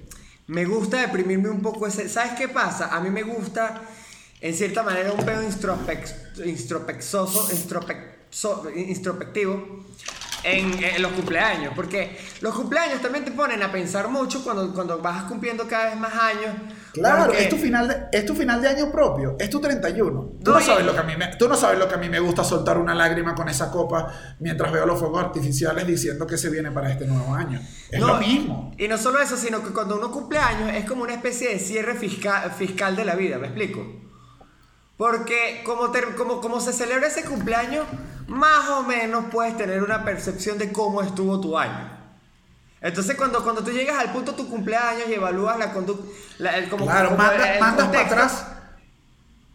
[0.46, 2.08] Me gusta deprimirme un poco ese...
[2.08, 2.94] ¿Sabes qué pasa?
[2.94, 3.80] A mí me gusta,
[4.40, 9.86] en cierta manera, un pedo introspec- introspexoso, introspexo- introspectivo
[10.42, 11.72] en, en los cumpleaños.
[11.76, 15.96] Porque los cumpleaños también te ponen a pensar mucho cuando, cuando vas cumpliendo cada vez
[15.96, 16.54] más años.
[16.92, 20.32] Claro, porque- es tu, final de, es tu final de año propio, es tu 31.
[20.44, 22.08] Tú No, sabes lo que a mí me, tú no sabes lo que a mí
[22.10, 26.36] me gusta soltar una lágrima con esa copa mientras veo los fuegos artificiales diciendo que
[26.36, 27.60] se viene para este nuevo año.
[27.90, 28.74] Es No, lo mismo.
[28.76, 31.58] Y no solo eso, sino que cuando uno cumple años es como una especie de
[31.58, 33.80] cierre fiscal, fiscal de la vida, ¿me explico?
[34.96, 37.86] Porque como, ter- como, como se celebra ese cumpleaños,
[38.28, 42.01] más o menos puedes tener una percepción de cómo estuvo tu año.
[42.82, 46.04] Entonces cuando, cuando tú llegas al punto de tu cumpleaños y evalúas la conducta...
[46.38, 48.46] Claro, manda- mandas para atrás.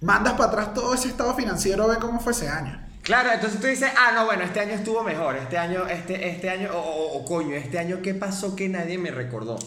[0.01, 2.81] mandas para atrás todo ese estado financiero, ve cómo fue ese año.
[3.03, 6.49] Claro, entonces tú dices, ah, no, bueno, este año estuvo mejor, este año, este, este
[6.49, 9.57] año, o, o- o coño, este año, ¿qué pasó que nadie me recordó?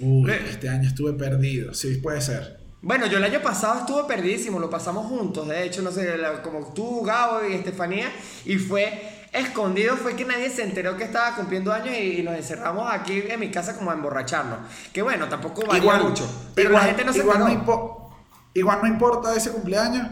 [0.00, 2.58] Uy, este año estuve perdido, sí, puede ser.
[2.80, 6.42] Bueno, yo el año pasado estuve perdidísimo, lo pasamos juntos, de hecho, no sé, la-
[6.42, 8.06] como tú, Gabo y Estefanía,
[8.44, 12.34] y fue escondido, fue que nadie se enteró que estaba cumpliendo años y, y nos
[12.34, 14.58] encerramos aquí en mi casa como a emborracharnos.
[14.92, 18.10] Que bueno, tampoco valía mucho, pero igual- la gente no se igual no,
[18.54, 20.06] igual no importa ese cumpleaños.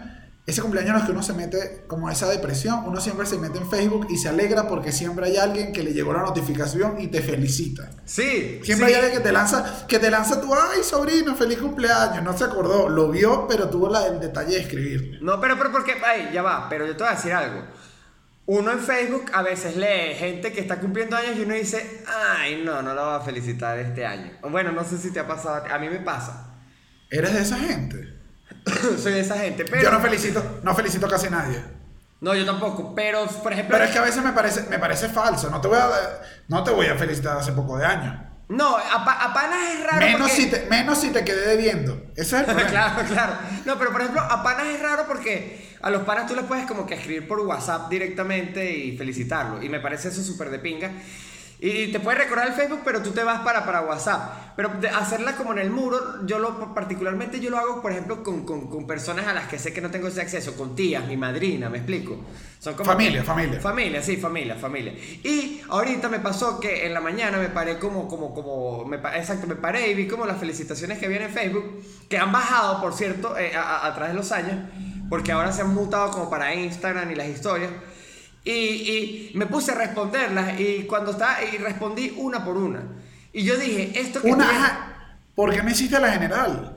[0.48, 3.36] Ese cumpleaños en el que uno se mete como a esa depresión, uno siempre se
[3.36, 7.00] mete en Facebook y se alegra porque siempre hay alguien que le llegó la notificación
[7.00, 7.90] y te felicita.
[8.04, 8.94] Sí, Siempre sí.
[8.94, 12.22] hay alguien que te lanza, que te lanza tu, ay sobrino, feliz cumpleaños.
[12.22, 15.18] No se acordó, lo vio, pero tuvo la, el detalle de escribirle.
[15.20, 17.64] No, pero, pero porque, ay, ya va, pero yo te voy a decir algo.
[18.46, 22.62] Uno en Facebook a veces lee gente que está cumpliendo años y uno dice, ay,
[22.64, 24.30] no, no la va a felicitar este año.
[24.42, 26.54] Bueno, no sé si te ha pasado, a mí me pasa.
[27.10, 28.14] ¿Eres de esa gente?
[28.98, 29.82] Soy de esa gente, pero...
[29.82, 31.60] Yo no felicito, no felicito casi a nadie.
[32.20, 33.72] No, yo tampoco, pero, por ejemplo...
[33.72, 35.50] Pero es que a veces me parece, me parece falso.
[35.50, 35.90] No te voy a,
[36.46, 38.14] no te voy a felicitar hace poco de años.
[38.48, 40.42] No, a, pa- a panas es raro Menos porque...
[40.42, 42.00] si, te, menos si te quedé debiendo.
[42.14, 42.70] Ese es el problema.
[42.70, 43.32] claro, claro.
[43.64, 46.64] No, pero por ejemplo, a panas es raro porque a los panas tú les puedes
[46.66, 49.62] como que escribir por WhatsApp directamente y felicitarlo.
[49.62, 50.92] Y me parece eso súper de pinga.
[51.58, 54.54] Y te puede recordar el Facebook, pero tú te vas para, para WhatsApp.
[54.56, 58.44] Pero hacerla como en el muro, yo lo particularmente yo lo hago, por ejemplo, con,
[58.44, 61.16] con, con personas a las que sé que no tengo ese acceso, con tías, mi
[61.16, 62.18] madrina, me explico.
[62.58, 63.60] Son como Familia, familia.
[63.60, 64.92] Familia, sí, familia, familia.
[65.22, 69.46] Y ahorita me pasó que en la mañana me paré como, como, como, me exacto,
[69.46, 71.64] me paré y vi como las felicitaciones que había en Facebook,
[72.08, 74.56] que han bajado, por cierto, eh, a, a- a través de los años,
[75.08, 77.70] porque ahora se han mutado como para Instagram y las historias.
[78.46, 82.80] Y, y me puse a responderlas y cuando estaba, y respondí una por una.
[83.32, 86.72] Y yo dije, esto que Una, ¿por qué no hiciste la general?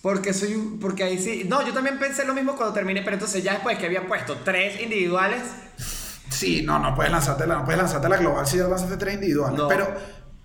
[0.00, 3.14] porque soy un- porque ahí sí, no, yo también pensé lo mismo cuando terminé, pero
[3.14, 5.40] entonces ya después que había puesto tres individuales,
[6.30, 9.14] Sí, no, no puedes lanzarte la, no puedes lanzarte la global si ya lanzaste tres
[9.14, 9.58] individuales.
[9.58, 9.66] No.
[9.66, 9.88] Pero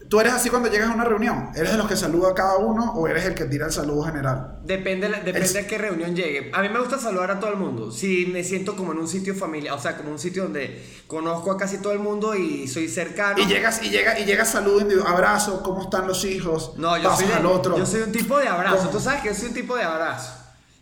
[0.09, 1.49] tú eres así cuando llegas a una reunión.
[1.55, 4.03] ¿Eres de los que saluda a cada uno o eres el que tira el saludo
[4.03, 4.59] general?
[4.63, 6.51] Depende, depende qué reunión llegue.
[6.53, 7.91] A mí me gusta saludar a todo el mundo.
[7.91, 11.51] Si me siento como en un sitio familiar, o sea, como un sitio donde conozco
[11.51, 13.39] a casi todo el mundo y soy cercano.
[13.41, 16.73] Y llegas, y llega, y llegas saludo abrazo, ¿cómo están los hijos?
[16.77, 17.77] no, yo soy, de- al otro.
[17.77, 18.77] yo soy un tipo de abrazo.
[18.77, 18.89] ¿Cómo?
[18.91, 20.31] Tú sabes que yo soy un tipo de abrazo.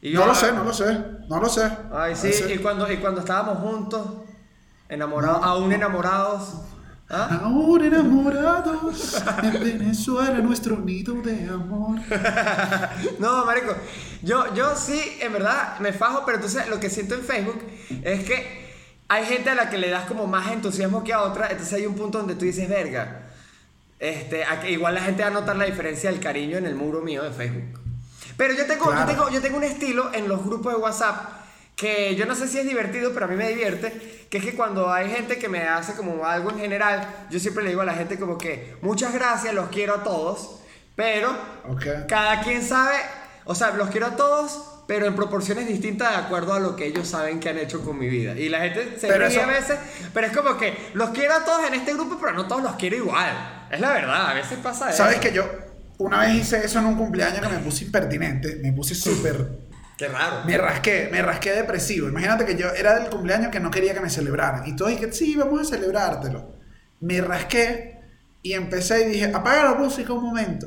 [0.02, 1.72] Y yo- No lo sé, no lo sé, no lo sé.
[1.94, 4.02] Ay, sí, y cuando, y cuando estábamos juntos,
[4.90, 6.54] enamorados, aún enamorados.
[7.12, 7.42] ¿Ah?
[7.44, 12.00] Ahora enamorados en Venezuela, nuestro nido de amor.
[13.20, 13.76] No, marico,
[14.24, 17.62] yo, yo sí, en verdad, me fajo, pero entonces lo que siento en Facebook
[18.04, 18.62] es que
[19.08, 21.86] hay gente a la que le das como más entusiasmo que a otra, entonces hay
[21.86, 23.28] un punto donde tú dices, verga,
[24.00, 27.22] este, igual la gente va a notar la diferencia del cariño en el muro mío
[27.24, 27.80] de Facebook.
[28.38, 29.02] Pero yo tengo, Claro.
[29.02, 31.41] yo tengo, yo tengo un estilo en los grupos de WhatsApp
[31.82, 34.54] que yo no sé si es divertido, pero a mí me divierte, que es que
[34.54, 37.86] cuando hay gente que me hace como algo en general, yo siempre le digo a
[37.86, 40.62] la gente como que muchas gracias, los quiero a todos,
[40.96, 41.36] pero
[42.08, 42.98] cada quien sabe,
[43.46, 46.86] o sea, los quiero a todos, pero en proporciones distintas de acuerdo a lo que
[46.86, 48.34] ellos saben que han hecho con mi vida.
[48.38, 49.80] Y la gente se Pero ríe eso- a veces,
[50.14, 52.76] pero es como que los quiero a todos en este grupo, pero no todos los
[52.76, 53.68] quiero igual.
[53.72, 54.98] Es la verdad, a veces pasa eso.
[54.98, 55.50] ¿Sabes que yo
[55.98, 58.60] una vez hice eso en un cumpleaños que me puse impertinente?
[58.62, 59.71] Me puse súper...
[60.02, 60.42] Qué raro.
[60.46, 62.10] Me rasqué, me rasqué depresivo.
[62.10, 64.66] Imagínate que yo era del cumpleaños que no quería que me celebraran.
[64.68, 66.56] Y todos dijeron, sí, vamos a celebrártelo.
[67.02, 68.00] Me rasqué
[68.42, 70.66] y empecé y dije, apaga la música un momento.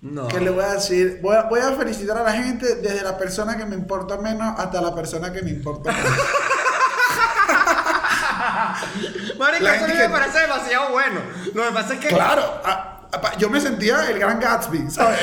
[0.00, 0.28] No.
[0.28, 1.18] ¿Qué le voy a decir?
[1.20, 4.58] Voy a, voy a felicitar a la gente desde la persona que me importa menos
[4.58, 6.02] hasta la persona que me importa más.
[9.38, 11.20] Marico, eso me que- parece demasiado bueno.
[11.54, 12.08] Lo que pasa es que.
[12.08, 12.99] Claro, a- a-
[13.38, 15.18] yo me sentía el gran Gatsby, ¿sabes?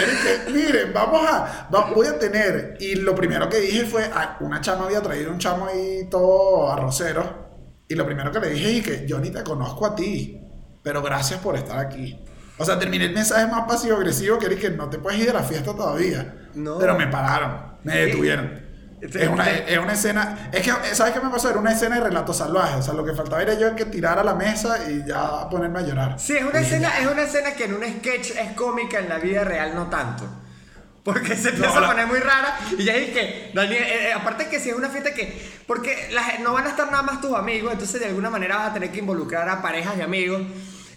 [0.53, 4.61] Miren, vamos a, va- voy a tener, y lo primero que dije fue, ah, una
[4.61, 7.47] chama había traído un chamo ahí todo arrocero,
[7.87, 10.41] y lo primero que le dije es que yo ni te conozco a ti,
[10.83, 12.19] pero gracias por estar aquí.
[12.57, 15.43] O sea, terminé el mensaje más pasivo-agresivo que que no te puedes ir de la
[15.43, 16.49] fiesta todavía.
[16.55, 16.79] No.
[16.79, 18.66] Pero me pararon, me detuvieron.
[18.99, 19.19] Sí.
[19.19, 20.49] Es una, es una escena.
[20.51, 21.49] Es que, ¿sabes qué me pasó?
[21.49, 22.75] Era una escena de relato salvaje.
[22.75, 25.79] O sea, lo que faltaba era yo que tirara a la mesa y ya ponerme
[25.79, 26.19] a llorar.
[26.19, 29.19] Sí, es una, escena, es una escena que en un sketch es cómica, en la
[29.19, 30.27] vida real no tanto.
[31.03, 34.47] Porque se empieza No, a poner muy rara y ya que, Daniel, eh, eh, aparte
[34.49, 35.95] que si es una fiesta que, porque
[36.41, 38.91] no van a estar nada más tus amigos, entonces de alguna manera vas a tener
[38.91, 40.41] que involucrar a parejas y amigos.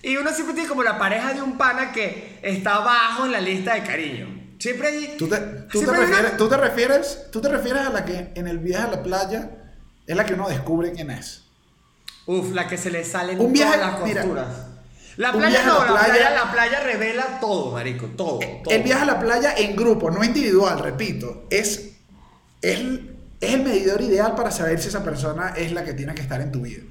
[0.03, 3.41] Y uno siempre tiene como la pareja de un pana que está abajo en la
[3.41, 4.40] lista de cariño.
[4.61, 5.15] Siempre hay...
[5.19, 8.47] ¿Tú te, tú, te refieres, tú, te refieres, tú te refieres a la que en
[8.47, 9.51] el viaje a la playa
[10.07, 11.43] es la que uno descubre quién es.
[12.27, 14.47] Uf, la que se le salen Un viaje- todas las mira, costuras.
[15.17, 18.75] la playa no, la la playa, la playa revela todo, marico, todo, todo.
[18.75, 21.87] El viaje a la playa en grupo, no individual, repito, es
[22.63, 22.79] es,
[23.41, 26.41] es el medidor ideal para saber si esa persona es la que tiene que estar
[26.43, 26.83] en tu vida.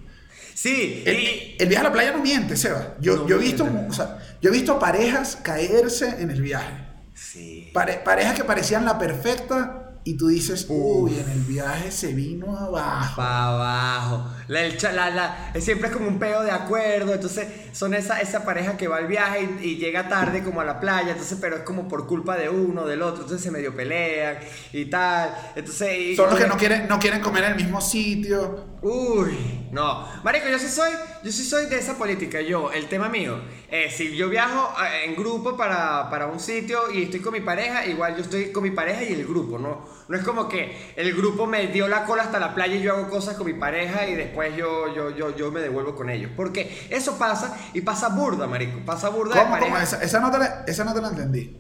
[0.55, 2.95] Sí, El, y- el viaje a la playa no miente, Seba.
[2.99, 3.91] Yo, No yo, he visto, miente.
[3.91, 6.88] o sea, yo he visto parejas caerse en el viaje.
[7.19, 7.69] Sí.
[7.73, 12.57] Pare- parejas que parecían la perfecta y tú dices, uy, en el viaje se vino
[12.57, 13.17] abajo.
[13.17, 14.31] Pa' abajo.
[14.47, 14.61] La,
[14.93, 17.13] la- la- siempre es como un peo de acuerdo.
[17.13, 20.65] Entonces, son esa, esa pareja que va al viaje y, y llega tarde como a
[20.65, 21.11] la playa.
[21.11, 23.23] Entonces, pero es como por culpa de uno, del otro.
[23.23, 24.37] Entonces se medio pelean
[24.71, 25.35] y tal.
[25.55, 25.89] Entonces.
[25.99, 28.68] y- Son los que no quieren, no quieren comer en el mismo sitio.
[28.81, 30.07] Uy, no.
[30.23, 30.91] Marico, yo sí soy,
[31.23, 32.39] yo sí soy de esa política.
[32.41, 33.37] Yo, el tema mío,
[33.69, 37.41] es si yo viajo eh, en grupo para, para un sitio y estoy con mi
[37.41, 39.85] pareja, igual yo estoy con mi pareja y el grupo, ¿no?
[40.07, 42.95] No es como que el grupo me dio la cola hasta la playa y yo
[42.95, 46.31] hago cosas con mi pareja y después yo, yo, yo, yo me devuelvo con ellos.
[46.35, 48.79] Porque eso pasa y pasa burda, marico.
[48.85, 49.51] Pasa burda de ¿Cómo?
[49.51, 49.71] pareja.
[49.73, 49.83] ¿Cómo?
[49.83, 51.57] Esa, esa no te la, esa no te la entendí.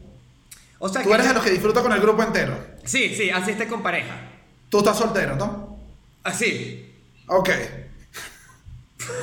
[0.79, 2.57] O sea, Tú que eres de yo- los que disfruta con el grupo entero.
[2.85, 4.15] Sí, sí, así esté con pareja.
[4.69, 5.77] Tú estás soltero, ¿no?
[6.23, 6.85] Así.
[7.29, 7.49] Ok.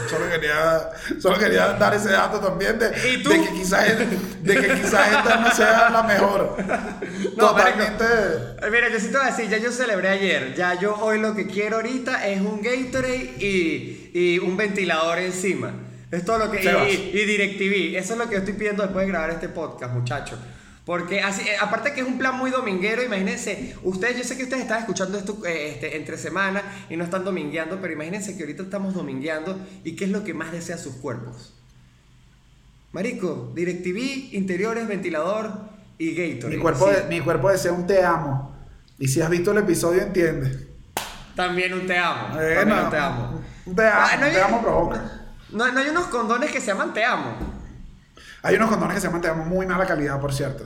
[0.08, 0.90] Solo quería,
[1.20, 3.84] solo quería dar ese dato también de, de que quizás
[4.44, 6.56] quizás esta no sea la mejor.
[7.36, 8.04] No, Totalmente.
[8.04, 10.54] Eh, Mira, yo sí te voy a decir, ya yo celebré ayer.
[10.56, 15.72] Ya yo hoy lo que quiero ahorita es un Gatorade y, y un ventilador encima.
[16.10, 16.62] Es todo lo que.
[16.62, 17.98] Y, y DirecTV.
[17.98, 20.38] Eso es lo que yo estoy pidiendo después de grabar este podcast, muchachos.
[20.86, 24.44] Porque así, eh, aparte que es un plan muy dominguero, imagínense, ustedes, yo sé que
[24.44, 28.44] ustedes están escuchando esto eh, este, entre semana y no están domingueando, pero imagínense que
[28.44, 31.54] ahorita estamos domingueando y qué es lo que más desea sus cuerpos.
[32.92, 35.50] Marico, DirecTV, interiores, ventilador
[35.98, 36.56] y Gatorade.
[36.56, 36.96] Mi cuerpo, Sí.
[37.08, 38.54] mi cuerpo desea un te amo.
[38.98, 40.56] Y si has visto el episodio, entiendes.
[41.34, 42.40] También un te amo.
[42.40, 43.42] Eh, También no, un te amo.
[43.66, 45.22] Un te amo, Ah, no un te hay- amo provoca.
[45.50, 47.55] No, no hay unos condones que se llaman te amo.
[48.46, 50.64] Hay unos condones que se llaman te amo muy mala calidad, por cierto.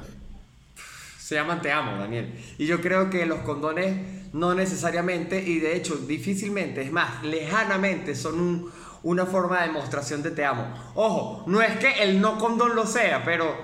[1.19, 2.35] Se llaman te amo, Daniel.
[2.59, 3.97] Y yo creo que los condones
[4.35, 10.23] no necesariamente, y de hecho difícilmente, es más, lejanamente son un- una forma de demostración
[10.23, 10.75] de te amo.
[10.95, 13.57] Ojo, no es que el no condón lo sea, pero,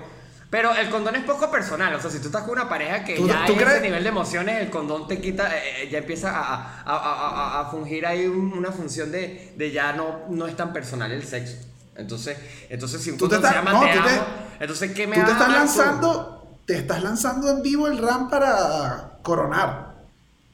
[0.49, 1.93] pero el condón es poco personal.
[1.93, 3.81] O sea, si tú estás con una pareja que ¿Tú- ya tú hay ese crees?
[3.83, 6.41] nivel de emociones, el condón te quita, eh, eh, ya empieza a,
[6.83, 10.55] a- a- a- a fungir ahí un- una función de, de ya no, no es
[10.55, 11.57] tan personal el sexo.
[11.97, 12.37] Entonces,
[12.69, 14.23] entonces si un Tú te estás- llama no, te tú te- amo,
[14.59, 15.65] entonces ¿qué me Tú te estás hablar tú?
[15.77, 19.95] lanzando, te estás lanzando en vivo el RAM para coronar.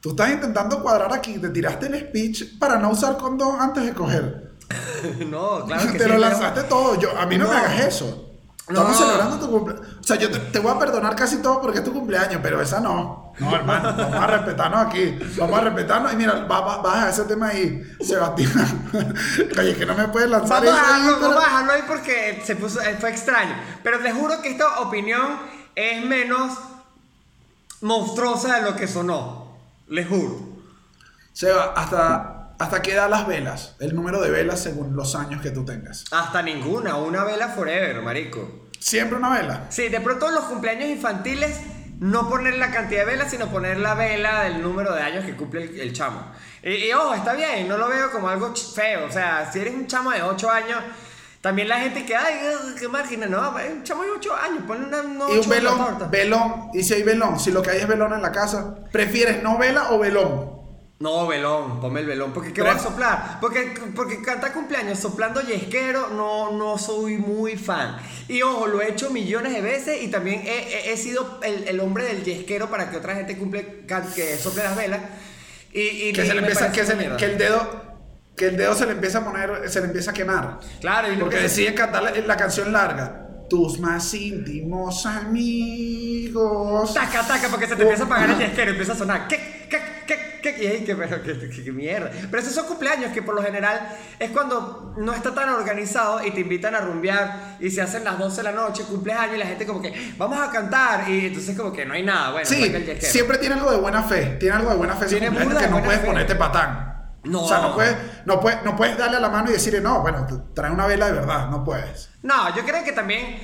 [0.00, 3.92] Tú estás intentando cuadrar aquí, te tiraste el speech para no usar condón antes de
[3.94, 4.52] coger.
[5.28, 6.98] no, claro que te sí, lo pero- lanzaste todo.
[6.98, 8.30] Yo, a mí no, me hagas eso.
[8.66, 8.80] No.
[8.80, 9.86] Estamos celebrando tu cumpleaños.
[10.00, 12.62] O sea, yo te, te voy a perdonar casi todo porque es tu cumpleaños, pero
[12.62, 13.32] esa no.
[13.38, 15.18] No, hermano, vamos a respetarnos aquí.
[15.36, 16.12] Vamos a respetarnos.
[16.14, 18.88] Y mira, va- va- baja ese tema ahí, Sebastián.
[19.58, 22.42] Oye, que no me puedes lanzar Vamos eso ahí, pero- vamos a dejarlo ahí porque
[22.44, 23.54] se puso, eh, fue extraño.
[23.82, 25.38] Pero les juro que esta opinión
[25.74, 26.52] es menos
[27.80, 29.52] monstruosa de lo que sonó.
[29.88, 30.38] Les juro.
[31.32, 32.33] Seba, ¿hasta,
[32.64, 33.76] ¿hasta qué edad las velas?
[33.78, 36.06] El número de velas según los años que tú tengas.
[36.10, 38.68] Hasta ninguna, una vela forever, marico.
[38.78, 39.66] ¿Siempre una vela?
[39.68, 41.60] Sí, de pronto en los cumpleaños infantiles,
[42.00, 45.36] no poner la cantidad de velas, sino poner la vela del número de años que
[45.36, 46.32] cumple el, el chamo.
[46.62, 49.06] Y, y, ojo, está bien, no lo veo como algo feo.
[49.06, 50.78] O sea, si eres un chamo de 8 años,
[51.42, 52.38] también la gente que, ay,
[52.78, 56.10] qué margen, no, es un chamo de 8 años, ponle una no, Y un velón,
[56.10, 56.70] velón.
[56.72, 59.58] Y si hay velón, si lo que hay es velón en la casa, ¿prefieres no
[59.58, 60.63] vela o velón?
[61.00, 62.32] No, velón, ponme el velón.
[62.32, 63.38] Porque ¿qué voy a soplar?
[63.40, 67.96] Porque, porque cantar cumpleaños soplando yesquero no, no soy muy fan.
[68.28, 71.66] Y ojo, lo he hecho millones de veces y también he, he- he sido el,
[71.68, 75.00] el hombre del yesquero para que otra gente cumple, que sople las velas.
[75.72, 77.82] Y, y Que, y se le empieza, que, se que el dedo
[78.36, 80.58] que el dedo se le empieza a poner, se le empieza a quemar.
[80.80, 83.20] Claro, y Porque que- deciden cantar la, la canción larga.
[83.50, 86.94] Tus más íntimos amigos.
[86.94, 89.28] Taca, taca, porque se te empieza a apagar el yesquero empieza a sonar.
[89.28, 89.53] ¿Qué?
[90.44, 90.54] ¿Qué?
[90.54, 90.84] ¿Qué?
[90.84, 91.62] ¿Qué?
[91.64, 92.10] ¿qué, mierda.
[92.30, 96.32] Pero esos son cumpleaños que por lo general es cuando no está tan organizado y
[96.32, 99.38] te invitan a rumbear y se hacen las 12 de la noche, cumples años y
[99.38, 102.32] la gente como que vamos a cantar y entonces como que no hay nada.
[102.32, 104.36] Bueno, Sí, siempre tiene algo de buena fe.
[104.38, 106.06] Tiene algo de buena fe Tiene cumpleaños burda que no puedes fe.
[106.06, 106.94] ponerte patán.
[107.24, 107.44] No.
[107.44, 110.02] O sea, no puedes, no, puedes, no puedes darle a la mano y decirle, no,
[110.02, 111.48] bueno, trae una vela de verdad.
[111.48, 112.10] No puedes.
[112.22, 113.38] No, yo creo que también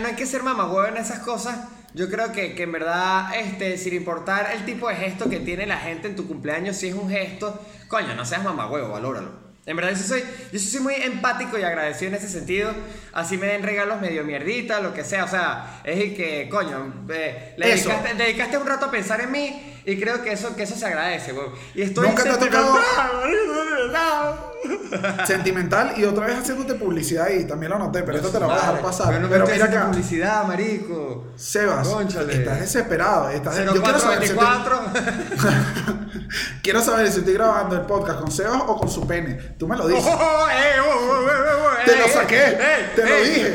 [0.00, 1.56] no hay que ser mamagüevo en esas cosas.
[1.94, 5.66] Yo creo que, que en verdad, este, sin importar el tipo de gesto que tiene
[5.66, 9.42] la gente en tu cumpleaños, si es un gesto, coño, no seas mamagüevo, valóralo.
[9.64, 12.72] En verdad, yo soy, yo soy muy empático y agradecido en ese sentido.
[13.12, 15.24] Así me den regalos medio mierdita, lo que sea.
[15.24, 19.30] O sea, es el que, coño, eh, le dedicaste, dedicaste un rato a pensar en
[19.30, 19.71] mí.
[19.84, 21.52] Y creo que eso, que eso se agradece, weón.
[21.74, 22.78] Y estoy Nunca te ha tocado-
[23.92, 25.26] sentimental.
[25.26, 28.54] Sentimental y otra vez haciéndote publicidad y también lo noté, pero esto te lo voy
[28.54, 29.08] a dejar pasar.
[29.08, 31.32] Pero no Pero mira acá, publicidad, marico.
[31.34, 32.32] Sebas, Cónchale.
[32.34, 33.28] estás desesperado.
[33.30, 34.80] Estás, yo quiero saber, si estoy, 0424.
[36.62, 39.34] quiero saber si estoy grabando el podcast con Sebas o con su pene.
[39.58, 40.04] Tú me lo dices.
[40.06, 40.46] Oh, wow,
[41.18, 42.58] wow, Te lo saqué,
[42.94, 43.54] te lo dije.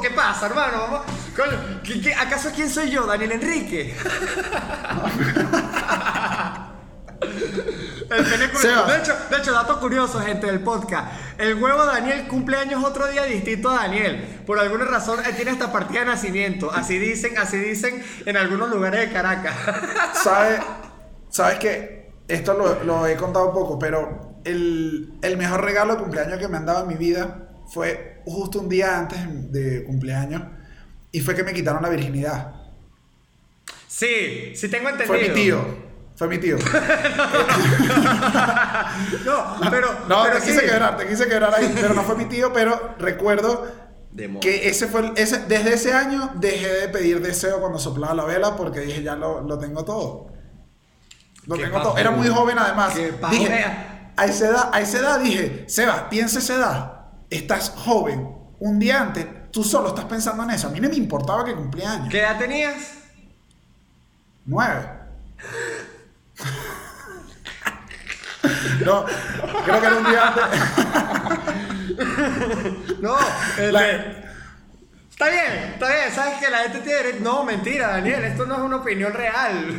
[0.00, 0.78] ¿qué pasa, hermano?
[0.80, 1.02] Vamos,
[1.36, 3.94] coño, ¿qué- qué- acaso quién soy yo, Daniel Enrique?
[8.10, 11.12] El pene de hecho, de hecho, dato curioso, gente del podcast.
[11.38, 14.40] El huevo Daniel cumple años otro día distinto a Daniel.
[14.46, 16.72] Por alguna razón, él tiene esta partida de nacimiento.
[16.72, 19.54] Así dicen, así dicen en algunos lugares de Caracas.
[20.24, 20.60] ¿Sabes?
[21.28, 22.10] ¿Sabes qué?
[22.26, 26.56] Esto lo, lo he contado poco, pero el, el mejor regalo de cumpleaños que me
[26.56, 29.18] han dado en mi vida fue justo un día antes
[29.52, 30.42] de cumpleaños
[31.12, 32.54] y fue que me quitaron la virginidad.
[33.86, 35.08] Sí, sí tengo entendido.
[35.08, 35.90] Fue mi tío.
[36.16, 36.56] Fue mi tío.
[39.24, 39.88] No, pero.
[40.08, 40.66] No, pero te quise sí.
[40.66, 43.66] quebrar, te quise quebrar ahí, pero no fue mi tío, pero recuerdo
[44.40, 48.56] que ese fue ese, desde ese año dejé de pedir deseo cuando soplaba la vela
[48.56, 50.26] porque dije ya lo, lo tengo todo.
[51.46, 51.96] Lo tengo todo.
[51.96, 52.94] Era muy joven además.
[53.30, 53.64] Dije,
[54.16, 56.92] a esa edad, a esa edad dije, Seba, piensa esa edad.
[57.30, 58.28] Estás joven.
[58.58, 60.68] Un día antes, tú solo estás pensando en eso.
[60.68, 62.08] A mí no me importaba que cumplía años.
[62.10, 62.74] ¿Qué edad tenías?
[64.46, 64.86] Nueve.
[68.84, 69.04] No,
[69.64, 70.44] creo que era un día antes.
[73.00, 73.16] No,
[73.58, 74.20] el La-
[75.10, 78.60] Está bien, está bien, sabes que la gente tiene No, mentira, Daniel, esto no es
[78.62, 79.76] una opinión real.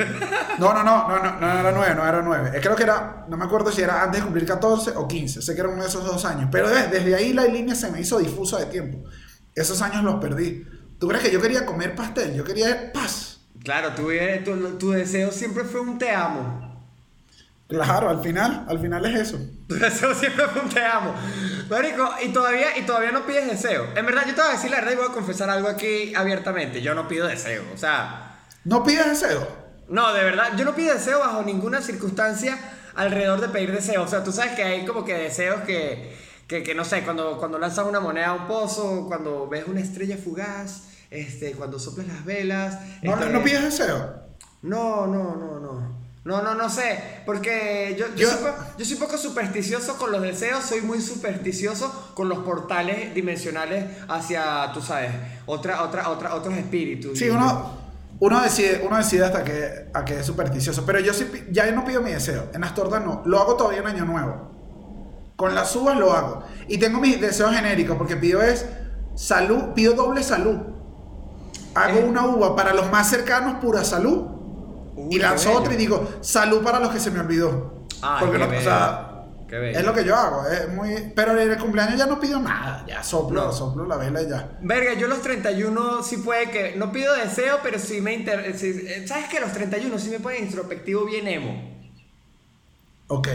[0.60, 2.60] No, no, no, no, no, no era nueve, no era nueve.
[2.62, 5.42] Creo que era, no me acuerdo si era antes de cumplir 14 o 15.
[5.42, 6.48] Sé que era uno de esos dos años.
[6.52, 9.00] Pero de- desde ahí la línea se me hizo difusa de tiempo.
[9.56, 10.66] Esos años los perdí.
[11.00, 12.34] ¿Tú crees que yo quería comer pastel?
[12.36, 13.40] Yo quería paz.
[13.64, 14.10] Claro, tu,
[14.44, 16.70] tu, tu deseo siempre fue un te amo.
[17.68, 19.40] Claro, al final, al final es eso.
[19.68, 21.16] Tu deseo siempre fue un te amo.
[21.70, 23.88] Marico, y todavía, y todavía no pides deseo.
[23.96, 26.14] En verdad, yo te voy a decir la verdad y voy a confesar algo aquí
[26.16, 26.82] abiertamente.
[26.82, 27.64] Yo no pido deseo.
[27.74, 28.32] O sea,
[28.64, 29.48] ¿No pides deseo?
[29.90, 32.60] No, de verdad, yo no pido deseo bajo ninguna circunstancia
[32.96, 34.04] alrededor de pedir deseo.
[34.04, 36.16] O sea, tú sabes que hay como que deseos que,
[36.52, 39.80] que, que no sé, cuando, cuando lanzas una moneda a un pozo, cuando ves una
[39.80, 42.78] estrella fugaz, este, cuando soplas las velas.
[43.02, 44.16] ¿No, este, no pides deseo?
[44.62, 46.02] No, no, no, no.
[46.26, 50.22] No, no, no sé, porque yo, yo, Yo- soy, yo soy poco supersticioso con los
[50.22, 55.10] deseos, soy muy supersticioso con los portales dimensionales hacia, tú sabes,
[55.46, 57.18] otra, otra, otra, otros espíritus.
[57.18, 57.78] Sí, uno,
[58.20, 60.86] uno decide, uno decide hasta que, a que es supersticioso.
[60.86, 62.50] Pero yo sí, ya no pido mi deseo.
[62.54, 63.22] En las tortas no.
[63.26, 64.52] Lo hago todavía en Año Nuevo.
[65.42, 66.44] Con las uvas lo hago.
[66.68, 68.64] Y tengo mis deseos genéricos porque pido es
[69.16, 70.56] salud, pido doble salud.
[71.74, 72.04] Hago Eh.
[72.08, 74.28] una uva para los más cercanos, pura salud.
[74.96, 77.88] Uy, y lanzo otra y digo, salud para los que se me olvidó.
[78.04, 79.08] Ay, porque no, o sea,
[79.50, 80.48] es lo que yo hago.
[80.48, 82.86] Es muy, pero en el cumpleaños ya no pido nada.
[82.88, 83.52] Ya soplo, No.
[83.52, 84.60] soplo la vela y ya.
[84.62, 86.76] Verga, yo los 31 sí puede que.
[86.76, 88.56] No pido deseo, pero sí me inter.
[88.56, 91.82] sí- eh, ¿Sabes que Los 31 sí me ponen introspectivo bien emo.
[93.08, 93.28] Ok.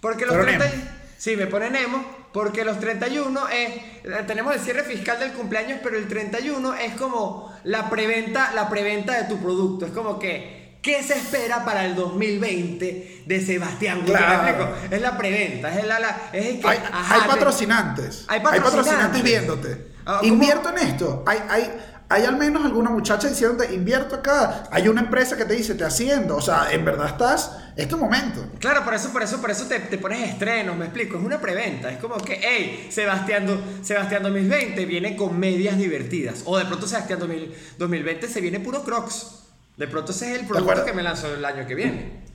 [0.00, 0.66] Porque los Pero 30.
[0.66, 0.82] emo.
[1.16, 2.04] Sí, me ponen emo.
[2.32, 3.68] Porque los 31 es.
[4.04, 8.68] eh, Tenemos el cierre fiscal del cumpleaños, pero el 31 es como la preventa, la
[8.68, 9.86] preventa de tu producto.
[9.86, 10.58] Es como que.
[10.80, 14.02] ¿Qué se espera para el 2020 de Sebastián?
[14.06, 14.74] Claro.
[14.90, 16.68] Es la preventa, es, la, la- es el que.
[16.68, 18.24] Hay, ajá, hay patrocinantes.
[18.28, 18.84] Hay Hay patrocinantes.
[18.84, 19.88] patrocinantes viéndote.
[20.06, 20.20] Ah.
[20.22, 21.24] Invierto en esto.
[21.26, 21.70] Hay, hay,
[22.10, 24.64] hay al menos alguna muchacha diciéndote, invierto acá.
[24.70, 26.36] Hay una empresa que te dice, te haciendo.
[26.36, 28.46] O sea, en verdad estás, es tu momento.
[28.58, 31.38] Claro, por eso, por eso, por eso te, te pones estrenos, me explico, es una
[31.38, 33.46] preventa, es como que, hey, Sebastián,
[33.82, 38.82] Sebastián 2020 viene con medias divertidas, o de pronto Sebastián 2000 2020 se viene puro
[38.82, 39.44] Crocs,
[39.76, 42.27] de pronto ese es el producto que me lanzó el año que viene.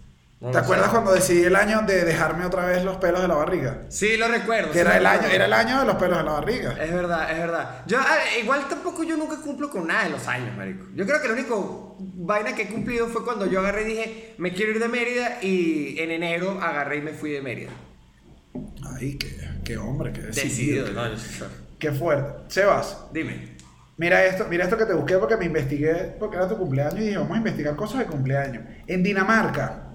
[0.43, 0.91] No ¿Te acuerdas sé.
[0.91, 3.83] cuando decidí el año de dejarme otra vez los pelos de la barriga?
[3.87, 4.67] Sí, lo recuerdo.
[4.67, 6.71] Que sí era el año, era el año de los pelos de la barriga.
[6.83, 7.83] Es verdad, es verdad.
[7.87, 10.85] Yo, ah, igual tampoco yo nunca cumplo con nada de los años, marico.
[10.95, 11.55] Yo creo que la única
[11.97, 15.37] vaina que he cumplido fue cuando yo agarré y dije, me quiero ir de Mérida,
[15.41, 17.71] y en enero agarré y me fui de Mérida.
[18.97, 20.91] Ay, qué, qué hombre, qué Decidido, decidido.
[20.91, 21.45] no, yo-
[21.79, 22.33] Qué fuerte.
[22.53, 23.55] Sebas, Dime.
[23.97, 27.05] mira esto, mira esto que te busqué porque me investigué, porque era tu cumpleaños y
[27.05, 28.63] dije, vamos a investigar cosas de cumpleaños.
[28.87, 29.92] En Dinamarca,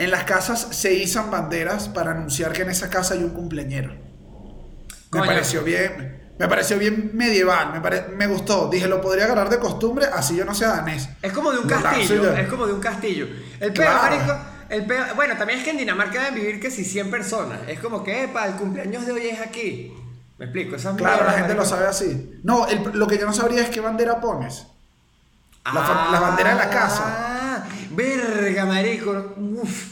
[0.00, 3.92] en las casas se izan banderas para anunciar que en esa casa hay un cumpleañero.
[3.92, 5.26] Me Coño.
[5.26, 8.68] pareció bien, me pareció bien medieval, me, pare- me gustó.
[8.68, 11.08] Dije, lo podría agarrar de costumbre, así yo no sea danés.
[11.22, 12.40] Es como de un Lo lanzo castillo, ya.
[12.40, 13.26] es como de un castillo.
[13.60, 14.16] El peor, Claro.
[14.16, 14.38] marico,
[14.70, 17.58] el peor, bueno, también es que en Dinamarca deben vivir que si 100 personas.
[17.68, 19.92] Es como que, epa, el cumpleaños de hoy es aquí.
[20.38, 22.40] Me explico, esas Claro, la gente lo sabe así.
[22.44, 24.66] No, el- lo que yo no sabría es qué bandera pones.
[25.66, 27.02] La, fa- la bandera de la casa.
[27.06, 29.34] Ah, Verga, marico.
[29.36, 29.89] Uf.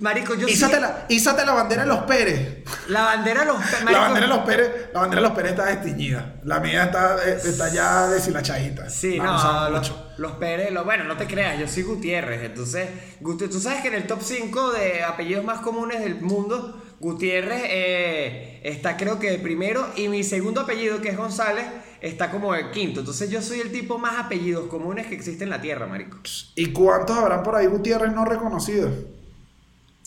[0.00, 2.64] Marico, yo sí- Ízate la, ízate la bandera de los Pérez.
[2.88, 5.36] La bandera de los pe- La marico, bandera de los Pérez, la bandera de los
[5.36, 6.34] Pérez está desteñida.
[6.44, 8.88] La mía está, eh, está ya deshilachadita.
[8.88, 9.70] Sí, La no,
[10.16, 12.88] los, Pérez, los- bueno, no te creas, yo soy Gutiérrez, entonces,
[13.20, 17.62] Gut- tú sabes que en el top 5 de apellidos más comunes del mundo, Gutiérrez
[17.66, 21.64] eh, está creo que de primero y mi segundo apellido, que es González,
[22.00, 25.50] está como de quinto, entonces yo soy el tipo más apellidos comunes que existe en
[25.50, 26.18] la tierra, marico.
[26.54, 28.92] ¿Y cuántos habrán por ahí Gutiérrez no reconocidos?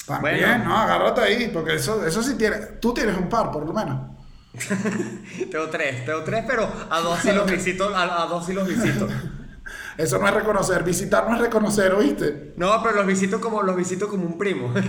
[0.08, 0.66] También, Bueno.
[0.66, 2.58] no, agárrate ahí, porque eso, eso sí tiene.
[2.82, 4.12] Tú tienes un par, por lo menos.
[5.52, 8.68] tengo tres, tengo tres, pero a dos sí los visito, a, a dos sí los
[8.68, 9.08] visito.
[9.98, 10.84] Eso no es reconocer.
[10.84, 12.54] Visitar no es reconocer, ¿oíste?
[12.58, 14.74] No, pero los visito como, los visito como un primo.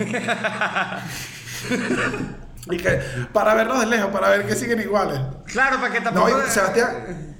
[2.71, 2.99] Y que,
[3.33, 5.21] para verlos de lejos, para ver que siguen iguales.
[5.47, 6.41] claro, para que No, tampoco...
[6.47, 7.37] y Sebastián.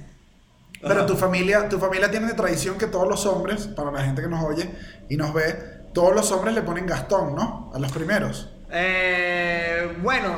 [0.81, 4.21] Pero tu familia, tu familia tiene de tradición que todos los hombres, para la gente
[4.21, 4.69] que nos oye
[5.09, 7.71] y nos ve, todos los hombres le ponen Gastón, ¿no?
[7.73, 8.49] A los primeros.
[8.69, 10.35] Eh, bueno,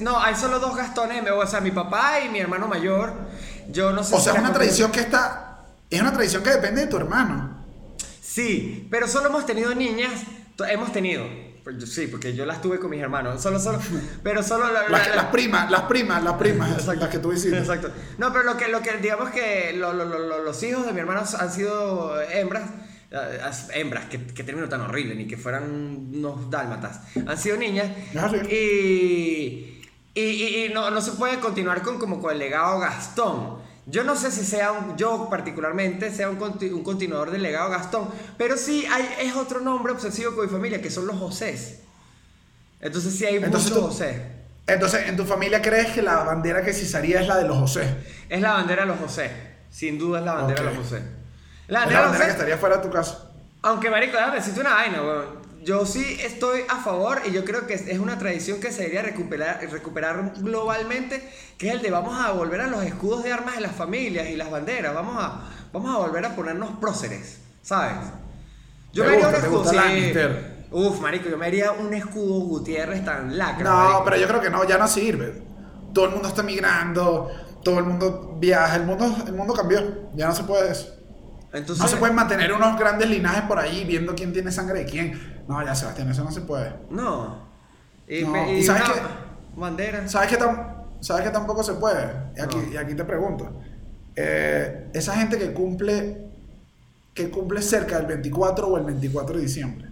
[0.00, 3.12] no, hay solo dos Gastones, o sea, mi papá y mi hermano mayor.
[3.68, 5.58] Yo no sé O si sea, es la una tradición que está.
[5.90, 7.64] Es una tradición que depende de tu hermano.
[8.20, 10.22] Sí, pero solo hemos tenido niñas,
[10.68, 11.24] hemos tenido.
[11.64, 13.78] pues Sí, porque yo las tuve con mis hermanos, solo, solo,
[14.22, 17.58] pero solo la- Las, la- las primas, las primas, las primas, las que tú hiciste.
[17.58, 17.90] Exacto.
[18.18, 20.92] No, pero lo que, lo que digamos que lo- lo- lo- lo- los hijos de
[20.92, 22.70] mi hermano han sido hembras, as-
[23.74, 25.64] hembras, que, que término tan horrible, ni que fueran
[26.14, 27.90] unos dálmatas, han sido niñas.
[28.16, 28.36] Ah, sí.
[28.54, 33.58] Y, y, y- y no, no se puede continuar con, como con el legado Gastón.
[33.88, 38.08] Yo no sé si sea un, yo particularmente sea un, un continuador del legado Gastón,
[38.36, 41.80] pero sí hay, es otro nombre obsesivo con mi familia, que son los Josés.
[42.80, 44.36] Entonces sí hay Entonces muchos tú- José.
[44.66, 47.56] Entonces, ¿en tu familia crees que la bandera que se izaría es la de los
[47.56, 47.86] José?
[48.28, 49.30] Es la bandera de los José.
[49.70, 50.68] Sin duda es la bandera Ok.
[50.68, 51.02] de los José.
[51.68, 53.30] La la los bandera que estaría fuera de tu casa.
[53.62, 55.46] Aunque, marico, déjame decirte una vaina, weón.
[55.64, 59.02] Yo sí estoy a favor y yo creo que es una tradición que se debería
[59.02, 63.56] recuperar, recuperar globalmente, que es el de vamos a volver a los escudos de armas
[63.56, 64.94] de las familias y las banderas.
[64.94, 65.40] Vamos a,
[65.72, 67.96] vamos a volver a ponernos próceres, ¿sabes?
[68.92, 69.38] Yo ¿Te me haría gusta?
[69.38, 69.64] un ¿Te escudo.
[69.64, 70.20] sí.
[70.70, 73.70] Uf, marico, yo me haría un escudo Gutiérrez tan lacra.
[73.70, 74.04] No, marico.
[74.04, 75.42] pero yo creo que no, ya no sirve.
[75.92, 77.30] Todo el mundo está migrando,
[77.64, 79.80] todo el mundo viaja, el mundo, el mundo cambió.
[80.14, 80.95] Ya no se puede eso.
[81.56, 84.84] Entonces, No se pueden mantener unos grandes linajes por ahí viendo quién tiene sangre de
[84.84, 85.42] quién.
[85.48, 86.72] No, ya Sebastián, eso no se puede.
[86.90, 87.46] No.
[88.08, 89.00] Y, No, ¿y sabes una qué?
[89.56, 90.08] Bandera.
[90.08, 92.12] ¿Sabes tam- ¿Sabes qué tampoco se puede?
[92.36, 92.72] Y aquí, No.
[92.72, 93.50] y aquí te pregunto.
[94.14, 96.26] Eh, esa gente que cumple,
[97.14, 99.88] que cumple cerca del 24 o el 24 de diciembre,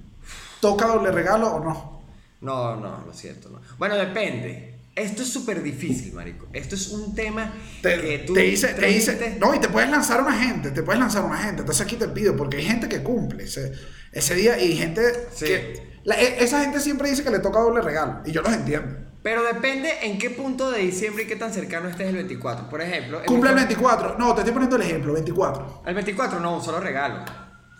[0.61, 2.01] ¿toca doble regalo o no?
[2.41, 3.61] No, no, lo siento, no.
[3.79, 4.74] Bueno, depende.
[4.97, 6.47] Esto es súper difícil, marico.
[6.53, 9.91] Esto es un tema Te, que tú te dice, te dice, no, y te puedes
[9.91, 11.63] lanzar una gente, te puedes lanzar una gente.
[11.63, 13.73] Entonces aquí te pido, porque hay gente que cumple ese,
[14.13, 15.03] ese día y gente
[15.35, 15.47] Sí.
[15.47, 16.01] que...
[16.05, 18.99] la- e- esa gente siempre dice que le toca doble regalo, y yo los entiendo.
[19.25, 22.69] Pero depende en qué punto de diciembre y qué tan cercano estés el 24.
[22.69, 25.83] Por ejemplo, Cumple el mi- 24, no, te estoy poniendo el ejemplo, 24.
[25.87, 27.25] El 24 no, solo regalo.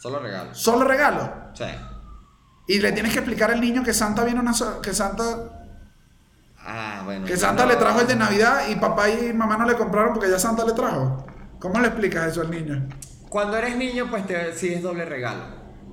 [0.01, 0.53] Solo regalo.
[0.55, 1.33] Solo regalo.
[1.55, 1.65] Sí.
[2.67, 4.53] Y le tienes que explicar al niño que Santa viene una
[4.83, 5.64] que Santa
[6.67, 7.27] Ah, bueno.
[7.27, 7.71] que Santa no.
[7.71, 10.65] le trajo el de Navidad y papá y mamá no le compraron porque ya Santa
[10.65, 11.27] le trajo.
[11.59, 12.89] ¿Cómo le explicas eso al niño?
[13.29, 15.43] Cuando eres niño, pues te, sí es doble regalo.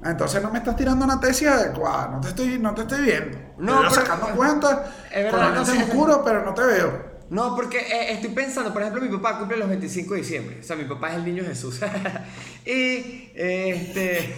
[0.03, 3.01] Ah, Entonces no me estás tirando una tesis adecuada, no te estoy, no te estoy
[3.01, 3.37] viendo.
[3.57, 4.79] No, pero- sacando cuentas,
[5.11, 5.83] Es verdad, con no sé.
[5.83, 7.10] oscuros, pero no te veo.
[7.31, 10.57] No, porque eh, estoy pensando, por ejemplo, mi papá cumple los 25 de diciembre.
[10.59, 11.79] O sea, mi papá es el niño Jesús.
[12.65, 14.35] y, este.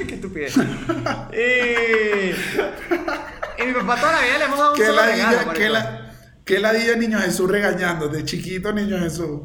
[0.08, 0.56] qué estupidez.
[0.56, 2.30] y.
[3.62, 6.12] Y mi papá toda la vida le hemos dado un ¿Qué solo regalo, qué la,
[6.46, 9.40] qué ladilla niño Jesús regañando, de chiquito niño Jesús.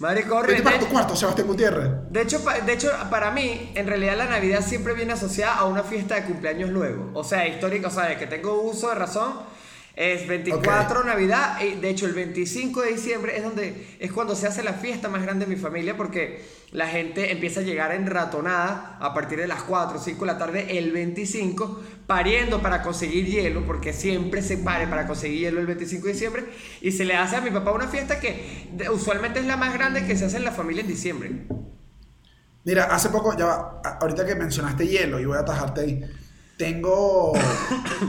[0.00, 1.88] Marico, Vete para tu cuarto, Sebastián Gutiérrez.
[2.10, 5.84] de hecho, de hecho, para mí, en realidad la Navidad siempre viene asociada a una
[5.84, 7.12] fiesta de cumpleaños luego.
[7.14, 9.54] O sea, histórica, o sea, de que tengo uso de razón.
[9.96, 14.48] Es 24 Navidad, y de hecho el 25 de diciembre es donde es cuando se
[14.48, 18.98] hace la fiesta más grande de mi familia porque la gente empieza a llegar enratonada
[19.00, 23.26] a partir de las 4 o 5 de la tarde el 25 pariendo para conseguir
[23.26, 26.44] hielo porque siempre se pare para conseguir hielo el 25 de diciembre
[26.80, 30.04] y se le hace a mi papá una fiesta que usualmente es la más grande
[30.04, 31.46] que se hace en la familia en diciembre.
[32.64, 36.02] Mira, hace poco, ya ahorita que mencionaste hielo, y voy a atajarte ahí.
[36.58, 37.32] Tengo.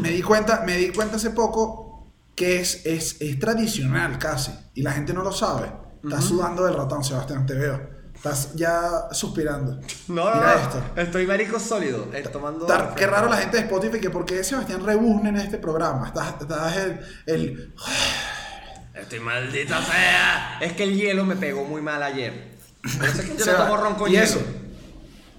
[0.01, 4.51] me di cuenta, me di cuenta hace poco que es, es, es tradicional casi.
[4.73, 5.71] Y la gente no lo sabe.
[6.03, 7.95] Estás sudando del ratón, Sebastián, te veo.
[8.13, 9.79] Estás ya suspirando.
[10.07, 10.83] No, no, Mira no, esto.
[10.95, 12.65] estoy marico sólido, eh, tomando...
[12.65, 16.07] Tar- qué raro la gente de Spotify que por qué Sebastián rebuzna en este programa.
[16.07, 17.73] Estás, estás el, el-
[18.93, 20.57] Estoy maldita sea.
[20.61, 22.55] Es que el hielo me pegó muy mal ayer.
[22.97, 24.23] Por eso es que yo no tomo ron con y hielo.
[24.25, 24.39] eso.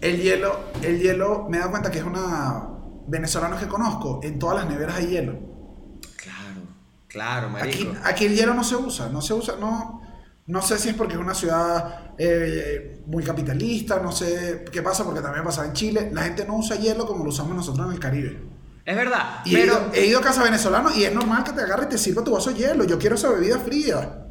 [0.00, 2.68] El hielo, el hielo, me he dado cuenta que es una
[3.08, 5.38] venezolanos que conozco, en todas las neveras hay hielo.
[6.16, 6.60] Claro,
[7.08, 7.92] claro, Aquí, marico.
[8.04, 10.00] aquí el hielo no se usa, no se usa, no,
[10.46, 15.04] no sé si es porque es una ciudad eh, muy capitalista, no sé qué pasa,
[15.04, 17.92] porque también pasa en Chile, la gente no usa hielo como lo usamos nosotros en
[17.92, 18.42] el Caribe.
[18.84, 19.72] Es verdad, Y he, pero...
[19.72, 22.22] ido, he ido a casa venezolana y es normal que te agarre y te sirva
[22.22, 22.84] tu vaso de hielo.
[22.84, 24.22] Yo quiero esa bebida fría,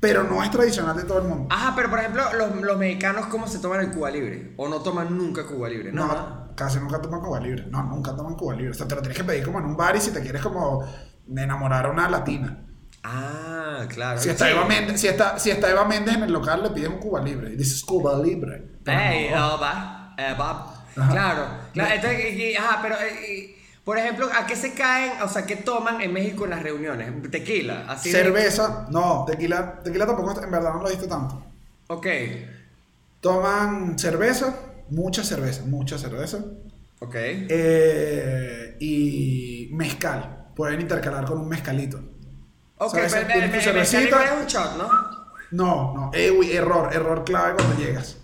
[0.00, 1.46] pero no es tradicional de todo el mundo.
[1.50, 4.52] Ajá, pero por ejemplo, los, los mexicanos, ¿cómo se toman el Cuba Libre?
[4.58, 5.92] ¿O no toman nunca Cuba Libre?
[5.92, 7.66] No, No, casi nunca toman Cuba Libre.
[7.68, 8.70] No, nunca toman Cuba Libre.
[8.70, 10.42] O sea, te lo tienes que pedir como en un bar y si te quieres
[10.42, 10.84] como
[11.28, 12.58] enamorar a una latina.
[13.04, 14.20] Ah, claro.
[14.20, 14.52] Si está, Sí.
[14.52, 17.20] Eva Méndez, si, está, si está Eva Méndez en el local, le piden un Cuba
[17.20, 17.52] Libre.
[17.52, 18.64] Y dices Cuba Libre.
[18.86, 19.56] Hey, No.
[19.56, 20.84] Eva, Eva.
[20.96, 21.10] Ajá.
[21.10, 21.94] Claro, claro.
[21.94, 25.56] Entonces, y- ajá, pero, eh, y, por ejemplo, ¿a qué se caen, o sea, qué
[25.56, 27.10] toman en México en las reuniones?
[27.30, 31.42] Tequila, así de- Cerveza, no, tequila, tequila tampoco, en verdad no lo diste tanto.
[31.88, 32.06] Ok,
[33.20, 34.54] Toman cerveza,
[34.92, 36.38] mucha cerveza, mucha cerveza.
[37.00, 37.14] ok.
[37.14, 40.50] Eh, y mezcal.
[40.54, 41.98] Pueden intercalar con un mezcalito.
[42.78, 43.14] Ok, ¿Sabes?
[43.14, 44.24] pero me, me, cervecita.
[44.24, 44.88] es un shot, ¿no?
[45.52, 48.16] No, no, eh, uy, error, error clave cuando llegas.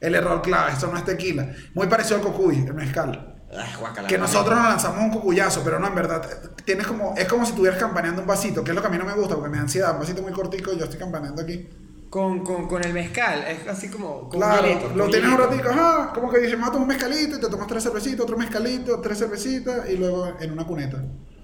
[0.00, 1.50] El error clave, esto no es tequila.
[1.74, 3.34] Muy parecido al cocuy, el mezcal.
[3.56, 4.06] Ay.
[4.06, 6.28] Que nosotros nos lanzamos un cucuyazo, pero no, en verdad,
[6.64, 8.98] tienes como, es como si estuvieras campaneando un vasito, que es lo que a mí
[8.98, 9.92] no me gusta, porque me da ansiedad.
[9.92, 11.68] Un vasito muy cortico y yo estoy campaneando aquí.
[12.14, 14.28] Con, con, con el mezcal, es así como...
[14.28, 16.72] con Claro, hielito, lo con tienes un ratico, ajá, como que dices, me voy a
[16.72, 20.52] tomar un mezcalito y te tomas tres cervecitas, otro mezcalito, tres cervecitas y luego en
[20.52, 20.98] una cuneta.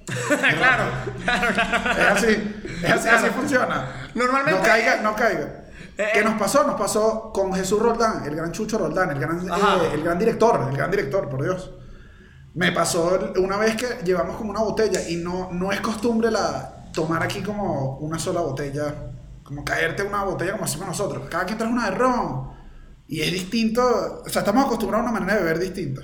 [0.28, 0.84] claro,
[1.24, 1.90] claro, claro.
[1.90, 4.10] Es así, es así, así funciona.
[4.14, 5.64] Normalmente- No caiga, no caiga.
[5.98, 6.24] Eh, ¿Qué eh.
[6.24, 6.64] nos pasó?
[6.64, 10.68] Nos pasó con Jesús Roldán, el gran Chucho Roldán, el gran, eh, el gran director,
[10.70, 11.72] el gran director, por Dios.
[12.54, 16.86] Me pasó una vez que llevamos como una botella y no, no es costumbre la,
[16.92, 18.94] tomar aquí como una sola botella,
[19.50, 21.28] como caerte una botella como hacemos nosotros.
[21.28, 22.52] Cada quien trae una de ron
[23.08, 26.02] y es distinto, o sea, estamos acostumbrados a una manera de beber distinta.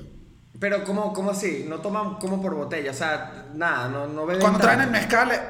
[0.58, 1.64] Pero ¿cómo, cómo así?
[1.68, 5.30] No toman como por botella, o sea, nada, no, no beben Cuando traen el mezcal,
[5.30, 5.40] eh,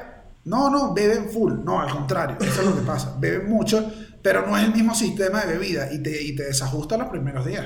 [0.45, 3.15] no, no, beben full, no, al contrario, eso es lo que pasa.
[3.19, 3.91] Beben mucho,
[4.21, 7.47] pero no es el mismo sistema de bebida y te, y te desajusta los primeros
[7.47, 7.65] días.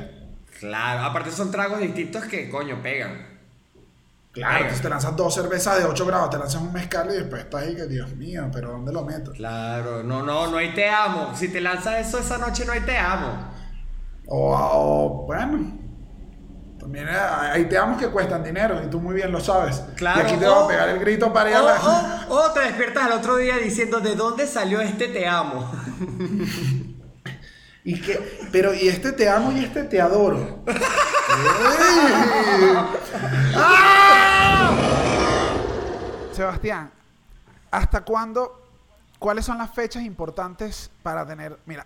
[0.61, 3.30] Claro, aparte son tragos distintos que, coño, pegan.
[4.33, 7.41] Claro, entonces te lanzas dos cervezas de 8 grados, te lanzas un mezcal y después
[7.43, 9.31] estás ahí que, Dios mío, pero ¿dónde lo meto?
[9.33, 11.31] Claro, no, no, no hay te amo.
[11.35, 13.51] Si te lanzas eso esa noche, no hay te amo.
[14.27, 15.77] O, o, bueno,
[16.79, 19.83] también hay teamos que cuestan dinero y tú muy bien lo sabes.
[19.97, 20.21] Claro.
[20.21, 22.25] Y aquí te voy a pegar el grito para ir a la...
[22.29, 25.69] o- o te despiertas al otro día diciendo, ¿de dónde salió este te amo?
[27.83, 30.63] Y que, pero y este te amo y este te adoro.
[30.67, 30.75] ¡Ey!
[36.41, 36.89] Sebastián,
[37.69, 38.59] ¿hasta cuándo?
[39.19, 41.85] ¿Cuáles son las fechas importantes para tener, mira,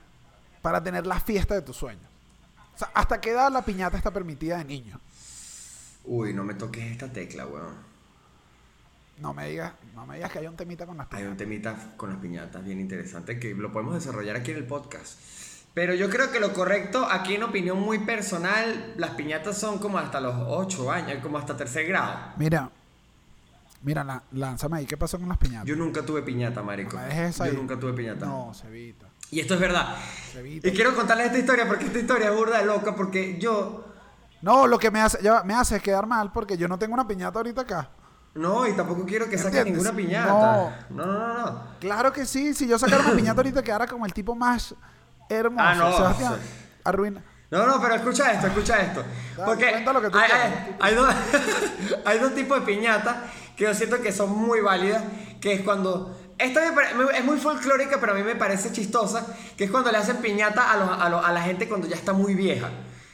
[0.61, 2.05] para tener la fiesta de tus sueños?
[2.73, 4.97] O sea, ¿hasta qué edad la piñata está permitida de niño?
[6.05, 7.75] Uy, no me toques esta tecla, weón.
[9.17, 11.31] No me digas, no me digas que hay un temita con las Hay piñatas.
[11.31, 15.19] un temita con las piñatas bien interesante que lo podemos desarrollar aquí en el podcast.
[15.73, 19.97] Pero yo creo que lo correcto, aquí en opinión muy personal, las piñatas son como
[19.97, 22.31] hasta los 8 años, como hasta tercer grado.
[22.37, 22.69] Mira,
[23.86, 25.65] mira, la- lánzame ahí, ¿qué pasó con las piñatas?
[25.65, 26.97] Yo nunca tuve piñata, marico.
[26.97, 27.51] No dejes Yo ahí.
[27.53, 28.25] nunca tuve piñata.
[28.25, 29.05] No, Cevita.
[29.31, 29.95] Y esto es verdad.
[30.33, 30.67] Cevita.
[30.67, 33.86] Y quiero contarles esta historia porque esta historia es burda de loca porque yo...
[34.41, 36.93] No, lo que me hace, ya me hace es quedar mal porque yo no tengo
[36.93, 37.89] una piñata ahorita acá.
[38.36, 40.27] No, y tampoco quiero que saquen ninguna piñata.
[40.29, 41.61] No, no, no, no.
[41.79, 44.75] Claro que sí, si yo sacara una piñata ahorita quedara como el tipo más
[45.29, 45.63] hermoso.
[45.65, 46.36] Ah, no, Sebastián,
[46.83, 47.23] arruina.
[47.49, 49.03] No, no, pero escucha esto, escucha esto.
[49.38, 51.15] Dale, Porque lo que tú hay, hay- hay dos,
[52.05, 53.15] hay dos tipos de piñatas
[53.55, 55.03] que yo siento que son muy válidas,
[55.41, 56.19] que es cuando...
[56.37, 59.25] Esta me es muy folclórica, pero a mí me parece chistosa,
[59.55, 61.95] que es cuando le hacen piñata a, los- a, los- a la gente cuando ya
[61.95, 62.69] está muy vieja.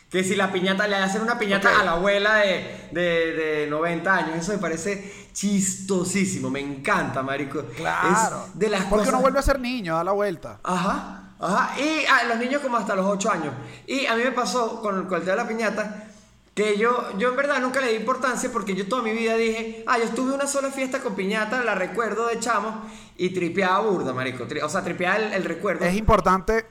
[0.09, 3.01] Que si la piñata, le hacen una piñata a la abuela de, de,
[3.33, 7.63] de 90 años, eso me parece chistosísimo, me encanta, marico.
[7.77, 8.45] Claro.
[8.47, 9.13] Es de las porque cosas...
[9.13, 10.59] no vuelve a ser niño, da la vuelta.
[10.63, 11.79] Ajá, ajá.
[11.79, 13.53] Y a los niños como hasta los 8 años.
[13.87, 16.07] Y a mí me pasó con, con el tema de la piñata
[16.53, 19.83] que yo, yo en verdad nunca le di importancia porque yo toda mi vida dije,
[19.87, 22.83] ah, yo estuve una sola fiesta con piñata, la recuerdo de chamo
[23.17, 24.45] y tripeaba burda, marico.
[24.63, 25.85] O sea, tripeaba el, el recuerdo.
[25.85, 26.65] Es importante,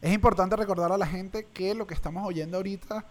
[0.00, 3.06] es importante recordar a la gente que lo que estamos oyendo ahorita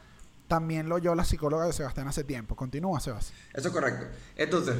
[0.47, 2.55] también lo oyó la psicóloga de Sebastián hace tiempo.
[2.55, 3.39] Continúa, Sebastián.
[3.53, 4.05] Eso es correcto.
[4.35, 4.75] Entonces,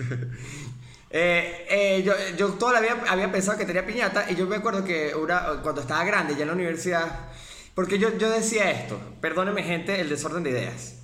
[1.10, 4.56] eh, eh, yo, yo toda la vida había pensado que tenía piñata y yo me
[4.56, 7.30] acuerdo que una, cuando estaba grande ya en la universidad,
[7.74, 10.94] porque yo, yo decía esto, perdóneme gente el desorden de ideas,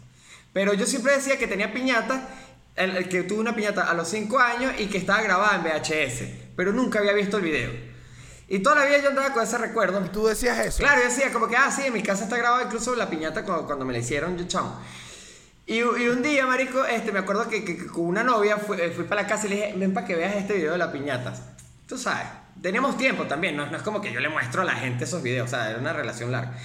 [0.52, 2.28] pero yo siempre decía que tenía piñata,
[2.76, 5.62] el, el que tuve una piñata a los 5 años y que estaba grabada en
[5.64, 6.22] VHS,
[6.56, 7.70] pero nunca había visto el video.
[8.50, 10.00] Y toda la vida yo andaba con ese recuerdo.
[10.10, 10.78] Tú decías eso.
[10.78, 13.44] Claro, yo decía como que, ah, sí, en mi casa está grabada incluso la piñata
[13.44, 14.80] cuando, cuando me la hicieron, yo chamo.
[15.66, 18.78] Y, y un día, marico, este, me acuerdo que, que- que con una novia fui,
[18.96, 20.90] fui para la casa y le dije, ven para que veas este video de la
[20.90, 21.34] piñata.
[21.86, 22.26] Tú sabes,
[22.62, 25.22] teníamos tiempo también, no, no es como que yo le muestro a la gente esos
[25.22, 26.56] videos, o sea, era una relación larga.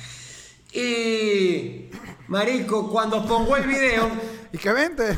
[0.71, 1.89] Y,
[2.27, 4.09] marico, cuando pongo el video,
[4.53, 5.17] Y que vente,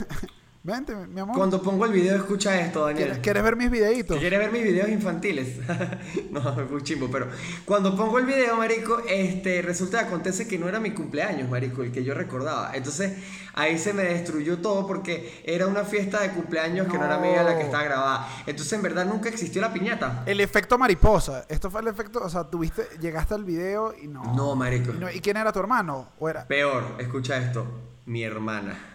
[0.66, 1.36] vente, mi amor.
[1.38, 3.05] cuando pongo el video, escucha esto, Daniel.
[3.05, 4.18] ¿Quieres, quieres ver mis videitos?
[4.18, 5.59] ¿Quieres ver mis videos infantiles?
[6.32, 7.28] no, fue un chimbo, pero
[7.66, 11.84] cuando pongo el video, marico, este, resulta que acontece que no era mi cumpleaños, marico,
[11.84, 12.72] el que yo recordaba.
[12.76, 13.13] Entonces,
[13.53, 17.43] ahí se me destruyó todo porque era una fiesta de cumpleaños que no era mía
[17.43, 18.28] la que estaba grabada.
[18.47, 20.24] Entonces, en verdad, nunca existió la piñata.
[20.26, 21.45] El efecto mariposa.
[21.47, 24.34] Esto fue el efecto, o sea, tuviste, llegaste al video y no.
[24.36, 24.91] No, marico.
[24.93, 26.09] Y, no- ¿y quién era tu hermano?
[26.18, 26.47] ¿O era?
[26.47, 27.66] Peor, escucha esto,
[28.05, 28.93] mi hermana.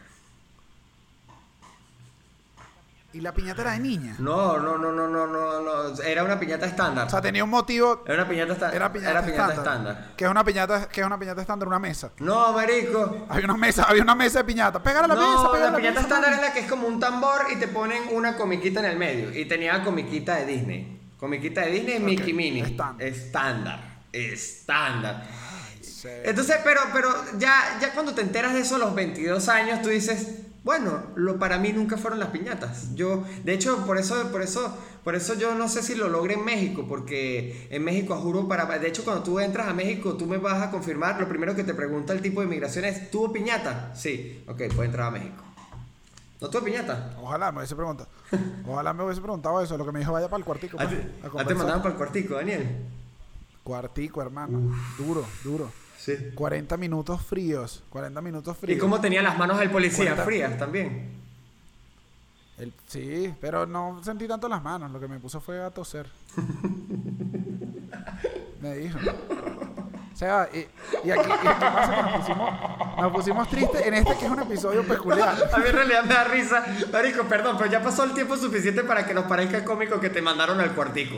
[3.13, 4.15] Y la piñata era de niña.
[4.21, 7.09] No, no, no, no, no, no, no, era una piñata estándar.
[7.09, 8.05] O sea, tenía un motivo.
[8.07, 9.57] Era una piñata, esta- Era piñata, estándar.
[9.59, 10.13] estándar.
[10.17, 12.13] Que es una piñata, que es una piñata estándar, una mesa.
[12.21, 13.27] No, marico.
[13.29, 14.81] Había una mesa, había una mesa de piñata.
[14.81, 16.71] Pégale a la mesa, No, pégale a la piñata mesa, estándar es la que es
[16.71, 19.37] como un tambor y te ponen una comiquita en el medio.
[19.37, 21.01] Y tenía comiquita de Disney.
[21.19, 22.63] Comiquita de Disney, Mickey Minnie.
[22.63, 23.05] estándar.
[23.05, 23.81] Estándar.
[24.13, 25.25] Estándar.
[26.25, 27.09] Entonces, pero, pero
[27.39, 30.29] ya, ya cuando te enteras de eso a los 22 años, tú dices,
[30.63, 32.95] bueno, lo para mí nunca fueron las piñatas.
[32.95, 36.35] Yo, de hecho, por eso, por eso, por eso yo no sé si lo logré
[36.35, 40.27] en México, porque en México, juro, para, de hecho, cuando tú entras a México, tú
[40.27, 43.33] me vas a confirmar, lo primero que te pregunta el tipo de inmigración es, ¿tuvo
[43.33, 43.95] piñata?
[43.95, 45.43] Sí, ok, puede entrar a México.
[46.41, 47.15] ¿No tuvo piñata?
[47.21, 48.09] Ojalá me hubiese preguntado.
[48.67, 49.77] Ojalá me hubiese preguntado eso.
[49.77, 50.79] Lo que me dijo, vaya para el cuartico.
[50.81, 52.87] Ah, pues, te- a ah, te mandaban para el cuartico, Daniel.
[53.63, 54.75] Cuartico, hermano.
[54.97, 55.71] Duro, duro.
[56.01, 56.17] Sí.
[56.35, 57.83] 40 minutos fríos.
[57.91, 58.81] 40 minutos ¿Y fríos.
[58.81, 60.17] cómo tenía las manos del policía?
[60.17, 61.21] Frías también.
[62.57, 64.91] El- sí, pero no sentí tanto las manos.
[64.91, 66.07] Lo que me puso fue a toser.
[68.61, 68.99] me dijo.
[70.13, 70.59] O sea, y,
[71.07, 72.51] y aquí, y aquí pasa que nos pusimos,
[73.01, 75.35] nos pusimos tristes en este que es un episodio peculiar.
[75.53, 76.65] A mí en realidad me da risa.
[76.93, 80.21] Marico, perdón, pero ya pasó el tiempo suficiente para que nos parezca cómico que te
[80.21, 81.17] mandaron al cuartico.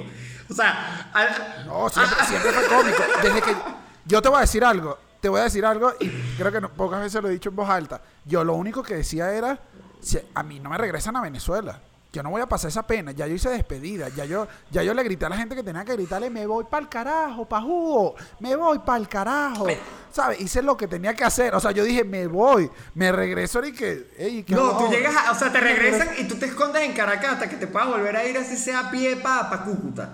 [0.48, 3.02] O sea, al- No, siempre, siempre fue cómico.
[3.22, 3.56] Desde que
[4.04, 6.70] yo te voy a decir algo, te voy a decir algo y creo que no-
[6.70, 8.00] pocas veces lo he dicho en voz alta.
[8.24, 9.58] Yo lo único que decía era,
[10.00, 11.80] si a mí no me regresan a Venezuela.
[12.12, 13.12] Yo no voy a pasar esa pena.
[13.12, 14.10] Ya yo hice despedida.
[14.10, 16.64] Ya yo, ya yo le grité a la gente que tenía que gritarle, me voy
[16.64, 18.16] para el carajo, pa' jugo.
[18.38, 19.66] Me voy para el carajo.
[20.12, 20.38] ¿Sabes?
[20.42, 21.54] Hice lo que tenía que hacer.
[21.54, 22.70] O sea, yo dije, me voy.
[22.94, 24.10] Me regreso y que...
[24.18, 26.82] ey, ¿qué no, hago tú llegas, a- o sea, te regresan y tú te escondes
[26.82, 29.64] en Caracas hasta que te puedas volver a ir así sea a pie para pa
[29.64, 30.10] Cúcuta.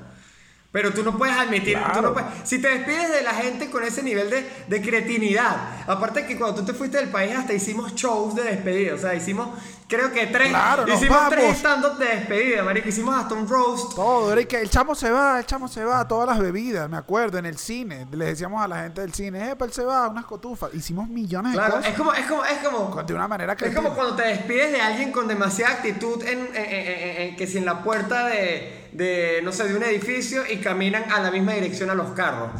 [0.70, 3.82] Pero tú no puedes admitir, tú no puedes- si te despides de la gente con
[3.84, 5.56] ese nivel de, de cretinidad,
[5.86, 9.14] aparte que cuando tú te fuiste del país hasta hicimos shows de despedida, o sea,
[9.14, 9.48] hicimos,
[9.88, 13.94] creo que tres, Claro, hicimos tres stand-up de despedida, marico, hicimos hasta un roast.
[13.94, 16.98] Todo, era que el chamo se va, el chamo se va, todas las bebidas, me
[16.98, 18.06] acuerdo, en el cine.
[18.12, 20.74] Le decíamos a la gente del cine, epa, él se va, unas cotufas.
[20.74, 21.86] Hicimos millones de cosas.
[21.86, 24.82] es como, es como, es como, de una manera Es como cuando te despides de
[24.82, 28.87] alguien con demasiada actitud en, en- en- en- en- que si en la puerta de,
[28.98, 32.50] de, no sé, de un edificio y caminan a la misma dirección a los carros.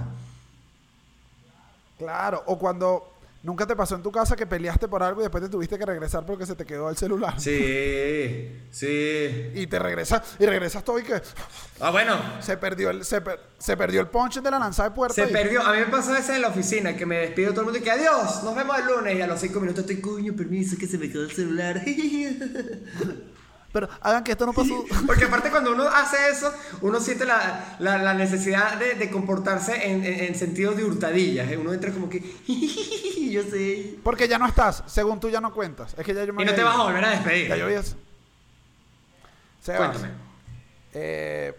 [1.98, 3.12] Claro, o cuando
[3.42, 5.84] nunca te pasó en tu casa que peleaste por algo y después te tuviste que
[5.86, 7.40] regresar porque se te quedó el celular.
[7.40, 9.50] Sí, sí.
[9.54, 11.20] Y te regresas, y regresas todo y que
[11.80, 14.94] Ah, bueno, se perdió el, se, per- se perdió el punch de la lanzada de
[14.94, 15.14] puerta.
[15.14, 15.60] se y- perdió.
[15.66, 17.82] A mí me pasó eso en la oficina, que me despido todo el mundo y
[17.82, 19.16] que adiós, nos vemos el lunes.
[19.16, 21.82] Y a los cinco minutos estoy, coño, permiso, que se me quedó el celular.
[23.80, 24.84] Pero hagan que esto no pasó.
[25.06, 29.90] Porque aparte cuando uno hace eso, uno siente la, la- la necesidad de, de comportarse
[29.90, 31.48] en, en- en sentido de hurtadillas.
[31.50, 31.56] ¿eh?
[31.56, 32.20] Uno entra como que,
[33.30, 33.96] yo sé.
[34.02, 35.94] Porque ya no estás, según tú ya no cuentas.
[35.96, 36.66] Es que ya yo me Y no te ido.
[36.68, 37.48] vas a volver a despedir.
[37.48, 37.82] Ya yo había-
[39.62, 40.08] Sebas, Cuéntame.
[40.94, 41.54] eh,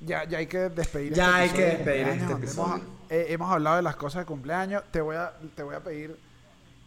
[0.00, 2.74] ya, ya hay que despedir Ya hay episodio que de despedir este episodio.
[2.74, 4.82] Hemos, eh, hemos hablado de las cosas de cumpleaños.
[4.90, 6.16] Te voy a, te voy a pedir,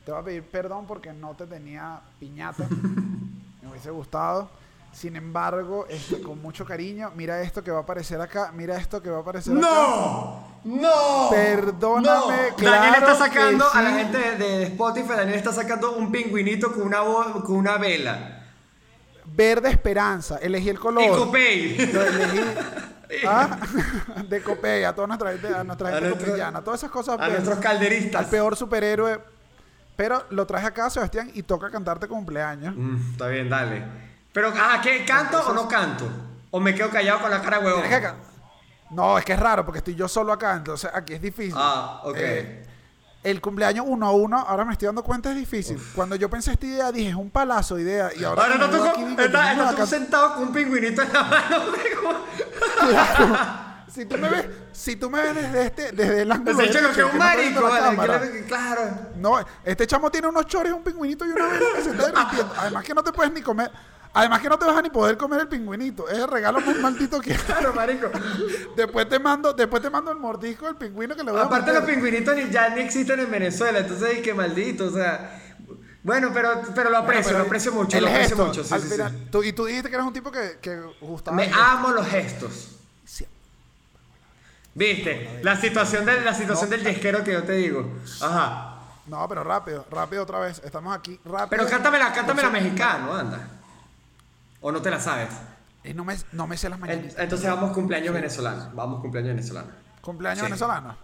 [0.06, 2.68] te voy a pedir perdón porque no te tenía piñata.
[3.78, 4.50] Hubiese gustado.
[4.92, 9.00] Sin embargo, este, con mucho cariño, mira esto que va a aparecer acá, mira esto
[9.04, 9.62] que va a aparecer acá.
[9.62, 10.48] ¡No!
[10.64, 11.30] ¡No!
[11.30, 12.56] Perdóname, No.
[12.56, 16.72] claro Daniel está sacando, a la gente de, de Spotify, Daniel está sacando un pingüinito
[16.74, 17.02] con una,
[17.44, 18.44] con una vela.
[19.26, 21.04] Verde esperanza, elegí el color.
[21.04, 21.92] Y Copey.
[21.94, 22.40] Lo elegí.
[23.28, 23.60] ¿Ah?
[24.28, 27.16] De Copey, a toda nuestra gente, a nuestra A gente nuestro- copeyana, todas esas cosas.
[27.16, 27.36] A verdes.
[27.44, 28.24] nuestros calderistas.
[28.24, 29.37] al peor superhéroe.
[29.98, 32.74] Pero lo traje acá, Sebastián, y toca cantarte cumpleaños.
[32.78, 33.84] Mm, está bien, dale.
[34.32, 35.04] Pero, ah, ¿qué?
[35.04, 36.08] ¿Canto o no canto?
[36.52, 37.82] ¿O me quedo callado con la cara huevón?
[37.84, 38.16] Que can-
[38.92, 41.56] No, es que es raro porque estoy yo solo acá, entonces aquí es difícil.
[41.58, 42.16] Ah, ok.
[42.18, 42.64] Eh,
[43.24, 45.78] el cumpleaños uno a uno, ahora me estoy dando cuenta, es difícil.
[45.96, 48.10] Cuando yo pensé esta idea, dije, es un palazo de idea.
[48.16, 51.58] Y ahora, Ahora aquí, no estás la tú sentado con un pingüinito en la mano.
[52.80, 53.67] Claro.
[53.94, 56.92] Si tú me ves, si tú me ves desde este, desde el ángulo Ese chico
[56.94, 58.82] que es un no marico, vale, le- claro.
[59.16, 62.54] No, este chamo tiene unos chores, un pingüinito y una vela que se está derritiendo.
[62.58, 63.72] Además que no te puedes ni comer.
[64.14, 66.10] Además que no te vas a ni poder comer el pingüinito.
[66.10, 67.34] Es el regalo más maldito que.
[67.36, 68.10] Claro, marico.
[68.76, 71.72] Después te mando, después te mando el mordisco del pingüino que le voy a Aparte
[71.72, 71.84] meter.
[71.84, 75.40] los pingüinitos ni, ya ni existen en Venezuela, entonces qué maldito, o sea.
[76.04, 78.64] Bueno, pero, pero lo aprecio, Pero lo aprecio mucho, el lo aprecio gesto, mucho.
[78.64, 79.28] sí, al sí, final- sí.
[79.30, 81.36] tú- y tú dijiste que eres un tipo que, que gustaba.
[81.38, 82.77] Me el amo los gestos.
[84.78, 85.40] ¿Viste?
[85.44, 87.90] La situación del, la situación del yesquero que yo te digo.
[88.22, 88.76] Ajá.
[89.08, 90.62] No, pero rápido, rápido otra vez.
[90.64, 91.48] Estamos aquí, rápido.
[91.50, 93.48] Pero cántamela, cántamela mexicano, anda.
[94.62, 95.30] ¿O no te la sabes?
[95.84, 97.18] Y no me, no me sé las mañanitas.
[97.18, 98.70] Entonces vamos cumpleaños venezolano.
[98.76, 99.70] Vamos cumpleaños venezolano.
[100.02, 100.46] ¿Cumpleaños Sí.
[100.46, 100.96] venezolano?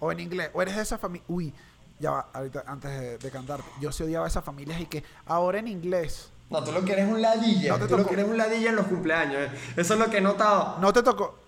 [0.00, 0.50] ¿O en inglés?
[0.52, 1.24] ¿O eres de esa familia?
[1.28, 1.54] Uy,
[1.98, 3.64] ya va, ahorita, antes de, de cantarte.
[3.80, 6.30] Yo sí odiaba esas familias y que ahora en inglés.
[6.50, 7.72] No, tú lo que eres un ladilla.
[7.72, 8.08] No te tú lo tocó.
[8.08, 9.36] que eres un ladilla en los cumpleaños.
[9.36, 9.50] eh.
[9.76, 10.76] Eso es lo que he notado.
[10.80, 11.38] No te tocó.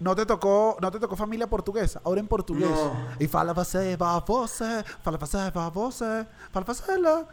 [0.00, 2.70] No te tocó, no te tocó familia portuguesa, ahora en portugués.
[2.70, 2.92] No.
[3.18, 7.26] Y fala você, va você, fala você, va você, fala você.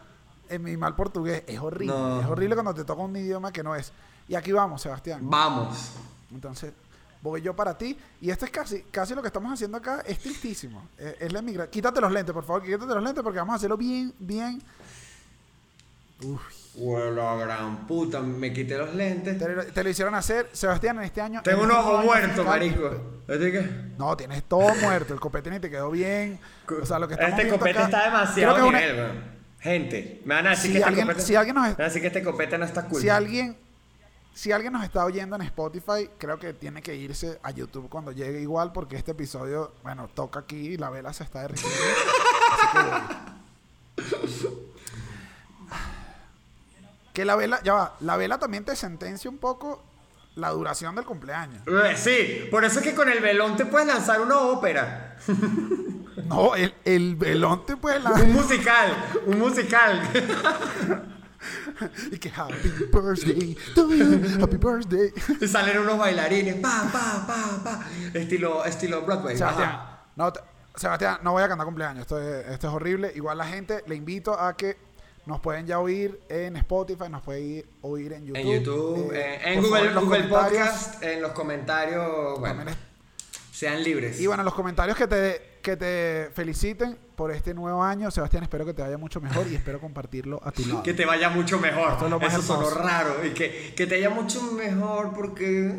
[0.50, 2.22] En mi mal portugués es horrible, No.
[2.22, 3.92] es horrible cuando te toca un idioma que no es.
[4.28, 5.22] Y aquí vamos, Sebastián.
[5.30, 5.92] Vamos.
[6.32, 6.74] Entonces,
[7.22, 7.98] voy yo para ti.
[8.22, 10.02] Y esto es casi, casi lo que estamos haciendo acá.
[10.06, 10.88] Es tristísimo.
[10.98, 11.72] Es, es la emigración.
[11.72, 12.64] Quítate los lentes, por favor.
[12.64, 14.62] Quítate los lentes porque vamos a hacerlo bien, bien.
[16.24, 16.42] Uf.
[16.78, 19.40] La gran puta, me quité los lentes.
[19.40, 21.42] Te, lo- te lo hicieron hacer, Sebastián, en este año.
[21.42, 22.92] Tengo en un este ojo muerto, marico.
[23.30, 23.70] ¿Así que?
[23.98, 25.14] No, tienes todo muerto.
[25.14, 26.38] El copete ni te quedó bien.
[26.82, 29.24] O sea, lo que Este copete acá- está creo demasiado que es una- nivel.
[29.60, 31.26] Gente, me van a decir Si que este alguien- copete.
[31.26, 33.02] si alguien nos- Me van a decir que este copete no está cool.
[33.02, 33.58] Si alguien,
[34.34, 38.12] si alguien nos está oyendo en Spotify, creo que tiene que irse a YouTube cuando
[38.12, 41.78] llegue igual, porque este episodio, bueno, toca aquí y la vela se está derritiendo.
[43.98, 44.75] Así que.
[47.16, 49.84] Que la vela, ya va, la vela también te sentencia un poco
[50.36, 51.64] la duración del cumpleaños.
[51.66, 55.18] Eh, Sí, por eso es que con el velón te puedes lanzar una ópera.
[56.26, 58.10] No, el, el velón te puede la...
[58.10, 58.96] Un musical,
[59.28, 60.02] un musical.
[62.12, 65.14] y que happy birthday to you, happy birthday.
[65.42, 67.86] y salen unos bailarines, pa, pa, pa, pa.
[68.18, 69.38] Estilo, estilo Broadway.
[69.38, 69.80] Sebastián,
[70.16, 70.34] no,
[70.74, 72.02] Sebastián, no voy a cantar cumpleaños.
[72.02, 73.12] Esto es, esto es horrible.
[73.14, 74.78] Igual la gente, le invito a que
[75.26, 78.42] nos pueden ya oír en Spotify, nos pueden ir- oír en YouTube.
[78.42, 80.24] En YouTube, eh, en, Google, favor, Google.
[80.28, 82.78] Podcast, en los comentarios, bueno, es-
[83.52, 84.20] sean libres.
[84.20, 88.12] Y bueno, los comentarios que te, que te feliciten por este nuevo año.
[88.12, 90.84] Sebastián, espero que te vaya mucho mejor y espero compartirlo a tu lado.
[90.84, 91.94] que te vaya mucho mejor.
[91.94, 92.84] Esto es lo más Eso sonó hermoso.
[92.86, 93.26] raro.
[93.26, 95.74] Y que, que te vaya mucho mejor porque.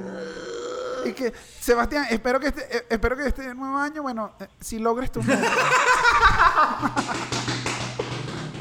[1.05, 4.79] Y que, Sebastián, espero que este, eh, espero que este nuevo año, bueno, eh, si
[4.81, 5.21] logres tu.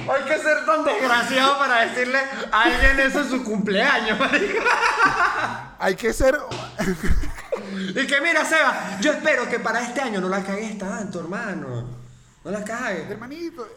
[0.10, 2.20] Hay que ser tan desgraciado para decirle
[2.52, 4.64] a alguien eso en su cumpleaños, marico.
[5.80, 6.38] Hay que ser.
[7.96, 11.86] Y que mira, Seba, yo espero que para este año no la cagues tanto, hermano.
[12.44, 13.10] No la cagues.
[13.10, 13.68] Hermanito,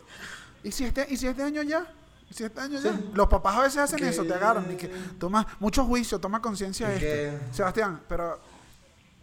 [0.62, 1.86] ¿y si este, y si este año ya?
[2.30, 2.92] ¿Y si este año ya?
[3.14, 6.42] Los papás a veces hacen Que- eso, te agarran y que toma mucho juicio, toma
[6.42, 7.54] conciencia de que- esto.
[7.54, 8.38] Sebastián, pero,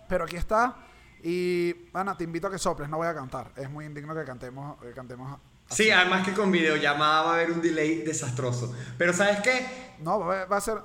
[0.09, 0.75] pero aquí está.
[1.23, 3.51] Y, Ana, te invito a que soples, no voy a cantar.
[3.55, 5.39] Es muy indigno que cantemos, que cantemos.
[5.69, 8.73] Sí, además que con videollamada va a haber un delay desastroso.
[8.97, 9.95] Pero ¿sabes qué?
[9.99, 10.77] No, va, a ser.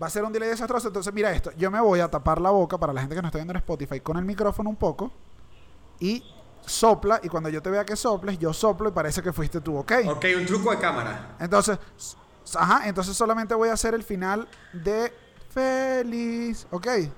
[0.00, 0.88] Va a ser un delay desastroso.
[0.88, 1.50] Entonces, mira esto.
[1.56, 3.58] Yo me voy a tapar la boca para la gente que nos está viendo en
[3.58, 5.10] Spotify con el micrófono un poco.
[5.98, 6.22] Y
[6.64, 7.20] sopla.
[7.22, 9.92] Y cuando yo te vea que soples, yo soplo y parece que fuiste tú, ¿ok?
[10.08, 11.36] Ok, un truco de cámara.
[11.40, 11.78] Entonces,
[12.54, 15.12] ajá, entonces solamente voy a hacer el final de
[15.52, 16.86] feliz, ¿ok?
[16.86, 17.10] Eh,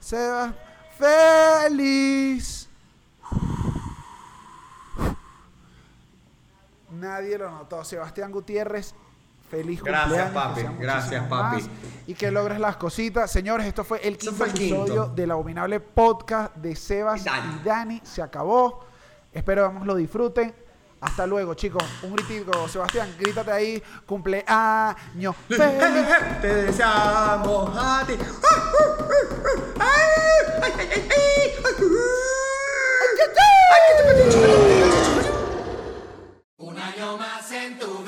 [0.00, 0.54] Seba,
[0.98, 2.68] feliz.
[6.92, 7.84] Nadie lo notó.
[7.84, 8.94] Sebastián Gutiérrez,
[9.50, 10.32] feliz Gracias, cumpleaños.
[10.34, 10.76] papi.
[10.82, 11.56] Gracias, papi.
[11.62, 11.70] más
[12.06, 13.30] Y que logres las cositas.
[13.30, 14.82] Señores, esto fue el quinto fue el quinto.
[14.82, 17.56] episodio del abominable podcast de Sebas Y Dani.
[17.60, 18.00] y Dani.
[18.04, 18.84] Se acabó.
[19.32, 20.54] Espero que lo disfruten.
[21.00, 21.82] Hasta luego, chicos.
[22.04, 23.82] Un gritico, Sebastián, grítate ahí.
[24.06, 26.06] Cumpleaños feliz.
[26.40, 28.14] Te deseamos a ti.
[29.80, 29.88] Ay,
[30.62, 31.52] ay, ay, ay, ay.
[33.72, 34.71] Ay, ay, ay.
[36.62, 38.01] Un año más en tu